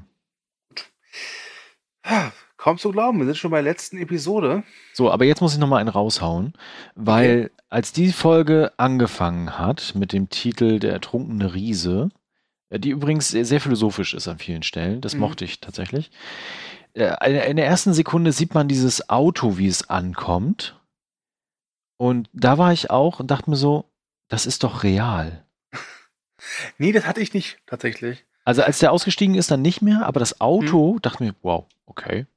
[2.57, 4.63] Kaum zu glauben, wir sind schon bei der letzten Episode.
[4.93, 6.53] So, aber jetzt muss ich nochmal einen raushauen,
[6.95, 7.63] weil okay.
[7.69, 12.09] als die Folge angefangen hat mit dem Titel Der ertrunkene Riese,
[12.69, 15.21] äh, die übrigens sehr, sehr philosophisch ist an vielen Stellen, das mhm.
[15.21, 16.09] mochte ich tatsächlich.
[16.93, 20.81] Äh, in der ersten Sekunde sieht man dieses Auto, wie es ankommt.
[21.97, 23.85] Und da war ich auch und dachte mir so,
[24.29, 25.45] das ist doch real.
[26.77, 28.25] nee, das hatte ich nicht tatsächlich.
[28.47, 31.01] Also als der ausgestiegen ist, dann nicht mehr, aber das Auto, hm.
[31.01, 32.27] dachte mir, wow, okay.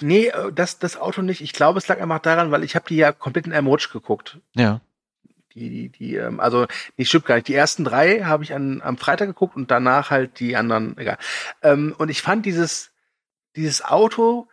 [0.00, 1.40] Nee, äh, das, das Auto nicht.
[1.40, 3.92] Ich glaube, es lag einfach daran, weil ich habe die ja komplett in einem Rutsch
[3.92, 4.40] geguckt.
[4.56, 4.80] Ja.
[5.54, 7.46] Die, die, die, ähm, also nicht stimmt gar nicht.
[7.46, 11.16] Die ersten drei habe ich an, am Freitag geguckt und danach halt die anderen, egal.
[11.62, 12.90] Ähm, und ich fand dieses,
[13.54, 14.48] dieses Auto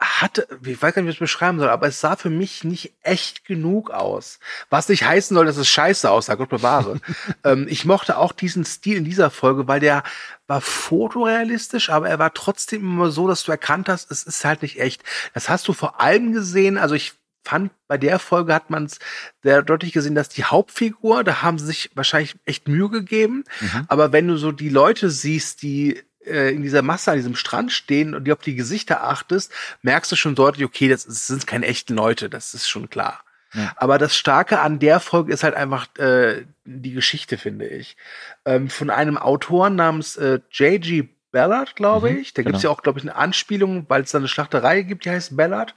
[0.00, 2.64] hatte, ich weiß gar nicht, wie ich es beschreiben soll, aber es sah für mich
[2.64, 4.38] nicht echt genug aus.
[4.70, 7.00] Was nicht heißen soll, dass es scheiße aussah, Gott bewahre.
[7.44, 10.02] ähm, ich mochte auch diesen Stil in dieser Folge, weil der
[10.46, 14.62] war fotorealistisch, aber er war trotzdem immer so, dass du erkannt hast, es ist halt
[14.62, 15.02] nicht echt.
[15.34, 17.12] Das hast du vor allem gesehen, also ich
[17.44, 18.98] fand, bei der Folge hat man es
[19.42, 23.44] sehr deutlich gesehen, dass die Hauptfigur, da haben sie sich wahrscheinlich echt Mühe gegeben.
[23.60, 23.84] Mhm.
[23.88, 27.72] Aber wenn du so die Leute siehst, die äh, in dieser Masse an diesem Strand
[27.72, 29.52] stehen und die auf die Gesichter achtest,
[29.82, 33.22] merkst du schon deutlich, okay, das, das sind keine echten Leute, das ist schon klar.
[33.54, 33.72] Ja.
[33.76, 37.96] Aber das Starke an der Folge ist halt einfach äh, die Geschichte, finde ich.
[38.44, 41.08] Ähm, von einem Autor namens äh, J.G.
[41.32, 42.34] Ballard, glaube mhm, ich.
[42.34, 42.52] Da genau.
[42.52, 45.10] gibt es ja auch, glaube ich, eine Anspielung, weil es da eine Schlachterei gibt, die
[45.10, 45.74] heißt Ballard.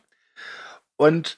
[0.98, 1.38] Und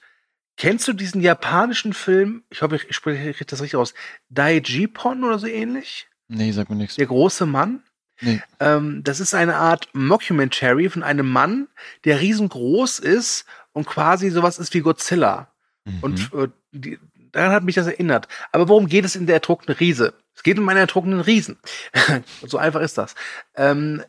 [0.57, 3.93] kennst du diesen japanischen Film, ich hoffe, ich spreche das richtig aus,
[4.29, 6.07] Daijipon oder so ähnlich?
[6.27, 6.95] Nee, sag mir nichts.
[6.95, 7.83] Der große Mann?
[8.21, 8.41] Nee.
[8.59, 11.67] Ähm, das ist eine Art Mockumentary von einem Mann,
[12.05, 15.49] der riesengroß ist und quasi sowas ist wie Godzilla.
[15.85, 15.99] Mhm.
[16.01, 16.99] Und äh, die,
[17.31, 18.27] daran hat mich das erinnert.
[18.51, 20.13] Aber worum geht es in der ertrunkenen Riese?
[20.33, 21.57] Es geht um einen ertrunkenen Riesen.
[22.45, 23.15] so einfach ist das.
[23.55, 24.03] Ähm,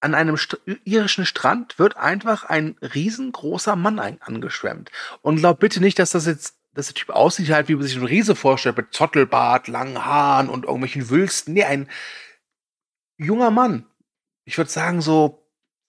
[0.00, 4.90] an einem St irischen Strand wird einfach ein riesengroßer Mann angeschwemmt.
[5.22, 7.96] Und glaub bitte nicht, dass das jetzt dass der Typ aussieht halt, wie man sich
[7.96, 11.54] ein Riese vorstellt, mit Zottelbart, langen Haaren und irgendwelchen Wülsten.
[11.54, 11.88] Nee, ein
[13.18, 13.86] junger Mann.
[14.44, 15.46] Ich würde sagen, so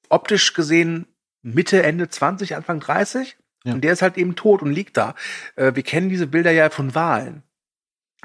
[0.10, 1.08] optisch gesehen
[1.42, 3.38] Mitte, Ende 20, Anfang 30.
[3.64, 3.74] Ja.
[3.74, 5.16] Und der ist halt eben tot und liegt da.
[5.56, 7.44] Äh, wir kennen diese Bilder ja von Wahlen.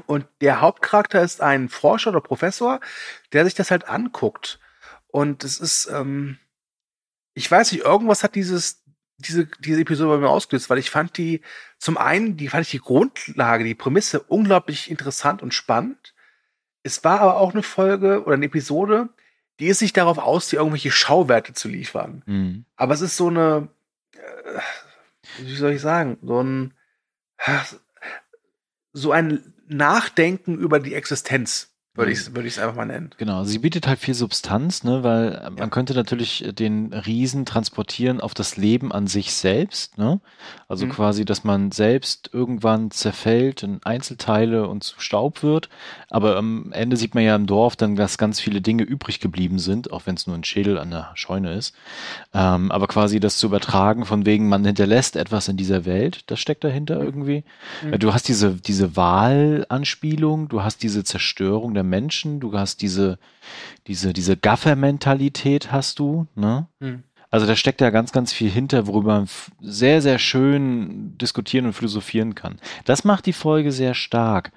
[0.07, 2.81] Und der Hauptcharakter ist ein Forscher oder Professor,
[3.33, 4.59] der sich das halt anguckt.
[5.09, 6.39] Und es ist, ähm,
[7.35, 8.83] ich weiß nicht, irgendwas hat dieses,
[9.19, 11.43] diese, diese Episode bei mir ausgelöst, weil ich fand die,
[11.79, 16.15] zum einen, die fand ich die Grundlage, die Prämisse unglaublich interessant und spannend.
[16.83, 19.09] Es war aber auch eine Folge oder eine Episode,
[19.61, 22.23] die ist nicht darauf aus, dir irgendwelche Schauwerte zu liefern.
[22.27, 22.65] Mhm.
[22.77, 23.69] Aber es ist so eine,
[24.15, 24.61] äh,
[25.39, 26.75] wie soll ich sagen, so ein,
[28.93, 33.11] so ein Nachdenken über die Existenz würde ich es ich's einfach mal nennen.
[33.19, 35.51] Genau, sie bietet halt viel Substanz, ne, weil ja.
[35.51, 40.21] man könnte natürlich den Riesen transportieren auf das Leben an sich selbst, ne?
[40.69, 40.91] Also mhm.
[40.91, 45.69] quasi, dass man selbst irgendwann zerfällt in Einzelteile und zu Staub wird.
[46.09, 49.59] Aber am Ende sieht man ja im Dorf dann, dass ganz viele Dinge übrig geblieben
[49.59, 51.75] sind, auch wenn es nur ein Schädel an der Scheune ist.
[52.33, 56.41] Ähm, aber quasi das zu übertragen, von wegen, man hinterlässt etwas in dieser Welt, das
[56.41, 57.05] steckt dahinter mhm.
[57.05, 57.45] irgendwie.
[57.85, 57.99] Mhm.
[57.99, 63.19] Du hast diese, diese Wahlanspielung, du hast diese Zerstörung der der Menschen, du hast diese,
[63.87, 66.69] diese, diese Gaffer-Mentalität hast du, ne?
[66.81, 67.03] Hm.
[67.31, 69.29] Also da steckt ja ganz, ganz viel hinter, worüber man
[69.59, 72.61] sehr, sehr schön diskutieren und philosophieren kann.
[72.85, 74.53] Das macht die Folge sehr stark.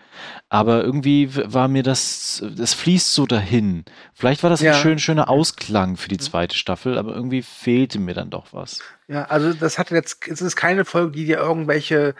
[0.49, 3.85] Aber irgendwie war mir das, das fließt so dahin.
[4.13, 4.73] Vielleicht war das ja.
[4.73, 8.81] ein schön, schöner Ausklang für die zweite Staffel, aber irgendwie fehlte mir dann doch was.
[9.07, 12.13] Ja, also das hat jetzt, es ist keine Folge, die dir irgendwelche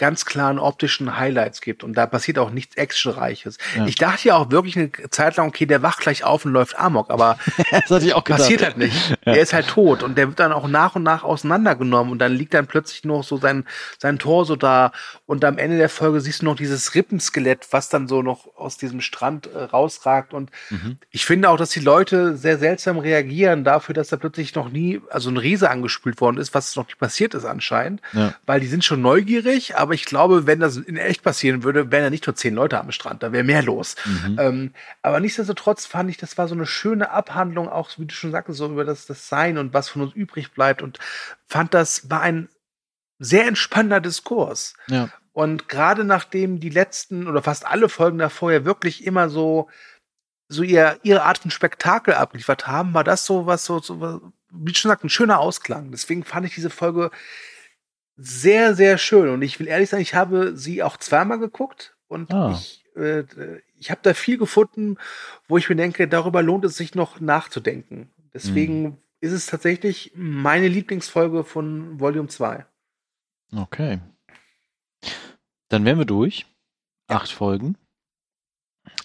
[0.00, 3.58] ganz klaren optischen Highlights gibt und da passiert auch nichts Actionreiches.
[3.76, 3.84] Ja.
[3.84, 6.78] Ich dachte ja auch wirklich eine Zeit lang, okay, der wacht gleich auf und läuft
[6.78, 7.38] Amok, aber
[7.88, 8.90] das auch passiert halt nicht.
[9.26, 9.34] Ja.
[9.34, 12.32] Er ist halt tot und der wird dann auch nach und nach auseinandergenommen und dann
[12.32, 13.66] liegt dann plötzlich noch so sein,
[13.98, 14.92] sein Torso da
[15.26, 18.78] und am Ende der Folge siehst du noch dieses Rippenskelett, was dann so noch aus
[18.78, 20.96] diesem Strand äh, rausragt und mhm.
[21.10, 25.02] ich finde auch, dass die Leute sehr seltsam reagieren dafür, dass da plötzlich noch nie,
[25.10, 28.32] also ein Riese angespült worden ist, was noch nicht passiert ist anscheinend, ja.
[28.46, 31.90] weil die sind schon neugierig, aber aber ich glaube, wenn das in echt passieren würde,
[31.90, 33.96] wären ja nicht nur zehn Leute am Strand, da wäre mehr los.
[34.04, 34.36] Mhm.
[34.38, 38.30] Ähm, aber nichtsdestotrotz fand ich, das war so eine schöne Abhandlung, auch wie du schon
[38.30, 41.00] sagtest, so über das, das Sein und was von uns übrig bleibt und
[41.48, 42.48] fand, das war ein
[43.18, 44.74] sehr entspannter Diskurs.
[44.86, 45.08] Ja.
[45.32, 49.68] Und gerade nachdem die letzten oder fast alle Folgen davor ja wirklich immer so
[50.46, 54.72] so ihr, ihre Art von Spektakel abliefert haben, war das so was so, so wie
[54.72, 55.90] schon gesagt, ein schöner Ausklang.
[55.90, 57.10] Deswegen fand ich diese Folge
[58.22, 59.30] sehr, sehr schön.
[59.30, 62.52] Und ich will ehrlich sagen, ich habe sie auch zweimal geguckt und ah.
[62.52, 63.24] ich, äh,
[63.76, 64.98] ich habe da viel gefunden,
[65.48, 68.10] wo ich mir denke, darüber lohnt es sich noch nachzudenken.
[68.34, 68.96] Deswegen mhm.
[69.20, 72.66] ist es tatsächlich meine Lieblingsfolge von Volume 2.
[73.56, 74.00] Okay.
[75.68, 76.46] Dann wären wir durch.
[77.08, 77.16] Ja.
[77.16, 77.76] Acht Folgen.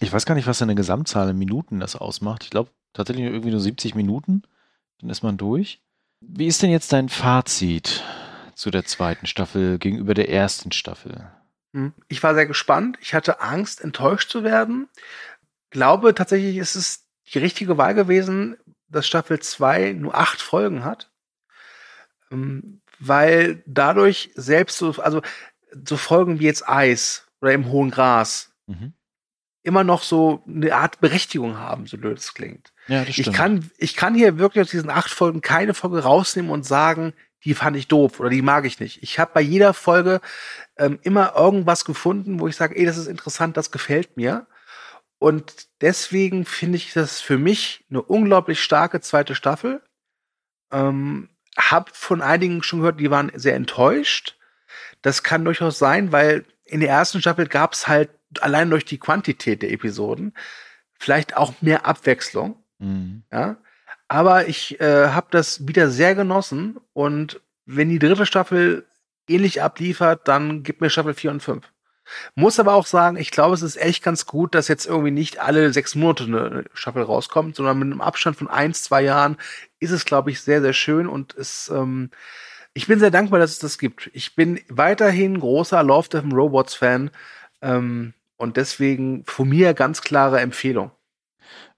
[0.01, 2.43] Ich weiß gar nicht, was eine Gesamtzahl in Minuten das ausmacht.
[2.43, 4.43] Ich glaube tatsächlich irgendwie nur 70 Minuten.
[4.99, 5.81] Dann ist man durch.
[6.19, 8.03] Wie ist denn jetzt dein Fazit?
[8.55, 11.31] Zu der zweiten Staffel gegenüber der ersten Staffel?
[11.73, 11.93] Hm.
[12.07, 12.97] Ich war sehr gespannt.
[13.01, 14.87] Ich hatte Angst, enttäuscht zu werden.
[15.69, 21.11] Glaube tatsächlich ist es die richtige Wahl gewesen, dass Staffel 2 nur acht Folgen hat.
[22.31, 25.21] Ähm, weil dadurch selbst so, also
[25.85, 28.93] so Folgen wie jetzt Eis oder im hohen Gras mhm.
[29.63, 32.71] immer noch so eine Art Berechtigung haben, so blöd es klingt.
[32.87, 33.27] Ja, das stimmt.
[33.27, 37.13] Ich kann, ich kann hier wirklich aus diesen acht Folgen keine Folge rausnehmen und sagen,
[37.45, 39.01] die fand ich doof oder die mag ich nicht.
[39.03, 40.19] Ich habe bei jeder Folge
[40.77, 44.47] ähm, immer irgendwas gefunden, wo ich sage, ey, das ist interessant, das gefällt mir.
[45.19, 49.81] Und deswegen finde ich das für mich eine unglaublich starke zweite Staffel.
[50.71, 54.37] Ähm, hab von einigen schon gehört, die waren sehr enttäuscht.
[55.01, 58.09] Das kann durchaus sein, weil in der ersten Staffel gab es halt
[58.41, 60.33] allein durch die Quantität der Episoden
[60.99, 62.61] vielleicht auch mehr Abwechslung.
[62.79, 63.23] Mhm.
[63.31, 63.57] Ja.
[64.07, 68.85] Aber ich äh, habe das wieder sehr genossen und wenn die dritte Staffel
[69.27, 71.63] ähnlich abliefert, dann gib mir Staffel 4 und 5.
[72.35, 75.39] Muss aber auch sagen, ich glaube, es ist echt ganz gut, dass jetzt irgendwie nicht
[75.39, 79.37] alle sechs Monate eine Staffel rauskommt, sondern mit einem Abstand von eins, zwei Jahren
[79.79, 82.11] ist es, glaube ich, sehr, sehr schön und es, ähm,
[82.73, 84.11] ich bin sehr dankbar, dass es das gibt.
[84.13, 87.09] Ich bin weiterhin großer Love Death Robots Fan
[87.61, 90.91] ähm, und deswegen von mir ganz klare Empfehlung.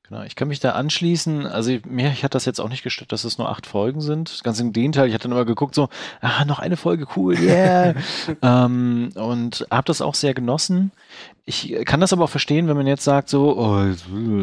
[0.09, 1.45] Genau, ich kann mich da anschließen.
[1.45, 4.41] Also mir ich hat das jetzt auch nicht gestört, dass es nur acht Folgen sind.
[4.43, 5.89] Ganz im Gegenteil, ich hatte dann immer geguckt, so,
[6.21, 7.93] ah, noch eine Folge, cool, yeah.
[8.41, 10.91] ähm, und habe das auch sehr genossen.
[11.45, 13.83] Ich kann das aber auch verstehen, wenn man jetzt sagt, so, oh,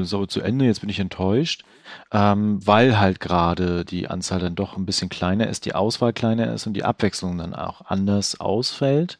[0.00, 1.64] ist aber zu Ende, jetzt bin ich enttäuscht.
[2.12, 6.53] Ähm, weil halt gerade die Anzahl dann doch ein bisschen kleiner ist, die Auswahl kleiner
[6.53, 9.18] ist und die Abwechslung dann auch anders ausfällt.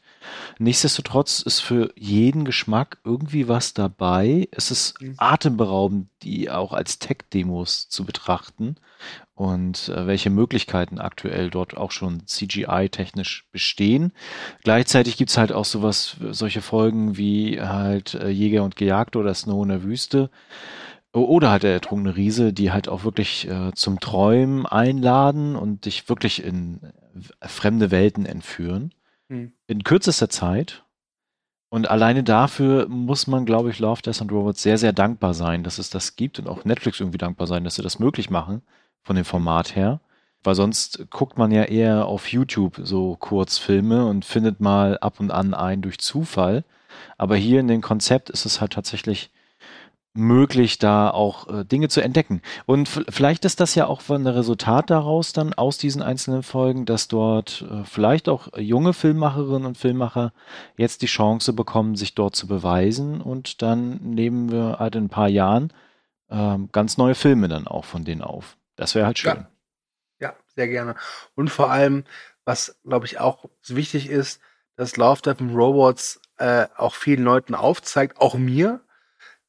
[0.57, 4.47] Nichtsdestotrotz ist für jeden Geschmack irgendwie was dabei.
[4.51, 5.15] Es ist mhm.
[5.17, 8.77] atemberaubend, die auch als Tech-Demos zu betrachten
[9.35, 14.13] und äh, welche Möglichkeiten aktuell dort auch schon CGI-technisch bestehen.
[14.63, 19.63] Gleichzeitig gibt's halt auch sowas, solche Folgen wie halt äh, Jäger und Gejagte oder Snow
[19.63, 20.29] in der Wüste.
[21.15, 26.09] Oder halt der ertrunkene Riese, die halt auch wirklich äh, zum Träumen einladen und dich
[26.09, 26.81] wirklich in
[27.41, 28.93] fremde Welten entführen.
[29.29, 29.53] Hm.
[29.67, 30.83] In kürzester Zeit.
[31.69, 35.63] Und alleine dafür muss man, glaube ich, Love, Death and Robots sehr, sehr dankbar sein,
[35.63, 38.61] dass es das gibt und auch Netflix irgendwie dankbar sein, dass sie das möglich machen
[39.01, 40.01] von dem Format her.
[40.43, 45.31] Weil sonst guckt man ja eher auf YouTube so Kurzfilme und findet mal ab und
[45.31, 46.65] an einen durch Zufall.
[47.17, 49.31] Aber hier in dem Konzept ist es halt tatsächlich
[50.15, 52.41] möglich, da auch äh, Dinge zu entdecken.
[52.65, 57.07] Und vielleicht ist das ja auch ein Resultat daraus dann aus diesen einzelnen Folgen, dass
[57.07, 60.31] dort äh, vielleicht auch junge Filmemacherinnen und Filmemacher
[60.77, 65.09] jetzt die Chance bekommen, sich dort zu beweisen und dann nehmen wir halt in ein
[65.09, 65.73] paar Jahren
[66.29, 68.57] äh, ganz neue Filme dann auch von denen auf.
[68.77, 69.45] Das wäre halt schön.
[70.19, 70.29] Ja.
[70.29, 70.95] ja, sehr gerne.
[71.35, 72.05] Und vor allem,
[72.45, 74.39] was glaube ich auch wichtig ist,
[74.77, 78.81] dass Love Death Robots äh, auch vielen Leuten aufzeigt, auch mir,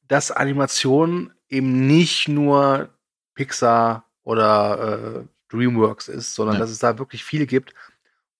[0.07, 2.89] dass Animation eben nicht nur
[3.35, 6.59] Pixar oder DreamWorks ist, sondern ja.
[6.61, 7.73] dass es da wirklich viel gibt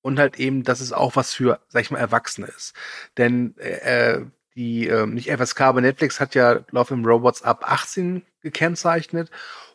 [0.02, 2.74] und halt eben, dass es auch was für, sag ich mal, Erwachsene ist.
[3.18, 4.22] Denn äh,
[4.56, 9.30] die, äh, nicht FSK, aber Netflix hat ja Love in Robots ab 18 gekennzeichnet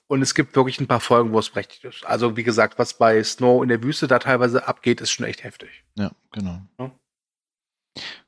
[0.08, 2.04] und es gibt wirklich ein paar Folgen, wo es prächtig ist.
[2.04, 5.44] Also wie gesagt, was bei Snow in der Wüste da teilweise abgeht, ist schon echt
[5.44, 5.84] heftig.
[5.94, 6.60] Ja, genau.
[6.78, 6.90] Ja.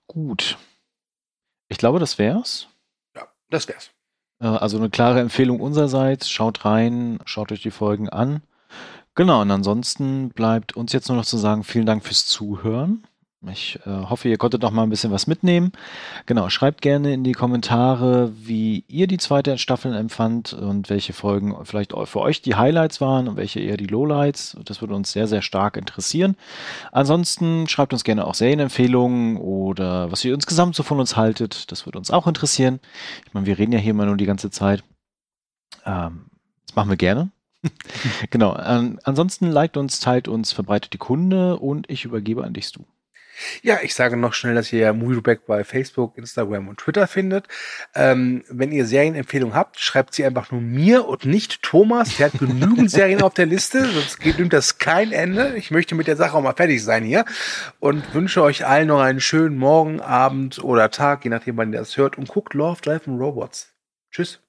[0.06, 0.56] Gut.
[1.68, 2.68] Ich glaube, das wär's.
[3.54, 3.92] Das wär's.
[4.40, 6.28] Äh, also eine klare Empfehlung unsererseits.
[6.28, 8.42] Schaut rein, schaut euch die Folgen an.
[9.14, 13.06] Genau, und ansonsten bleibt uns jetzt nur noch zu sagen, vielen Dank fürs Zuhören.
[13.50, 15.72] Ich äh, hoffe, ihr konntet noch mal ein bisschen was mitnehmen.
[16.26, 21.54] Genau, schreibt gerne in die Kommentare, wie ihr die zweite Staffel empfand und welche Folgen
[21.64, 24.56] vielleicht für euch die Highlights waren und welche eher die Lowlights.
[24.64, 26.36] Das würde uns sehr, sehr stark interessieren.
[26.92, 31.70] Ansonsten schreibt uns gerne auch Serienempfehlungen oder was ihr insgesamt so von uns haltet.
[31.72, 32.80] Das würde uns auch interessieren.
[33.26, 34.82] Ich meine, wir reden ja hier immer nur die ganze Zeit.
[35.84, 36.26] Ähm,
[36.66, 37.30] das machen wir gerne.
[38.30, 38.52] genau.
[38.52, 42.84] An, ansonsten liked uns, teilt uns, verbreitet die Kunde und ich übergebe an dich, du.
[43.62, 47.48] Ja, ich sage noch schnell, dass ihr ja Movieback bei Facebook, Instagram und Twitter findet.
[47.94, 52.16] Ähm, wenn ihr Serienempfehlungen habt, schreibt sie einfach nur mir und nicht Thomas.
[52.16, 55.56] Der hat genügend Serien auf der Liste, sonst nimmt das kein Ende.
[55.56, 57.24] Ich möchte mit der Sache auch mal fertig sein hier
[57.80, 61.78] und wünsche euch allen noch einen schönen Morgen, Abend oder Tag, je nachdem, wann ihr
[61.78, 63.72] das hört und guckt Love, Drive and Robots.
[64.10, 64.40] Tschüss.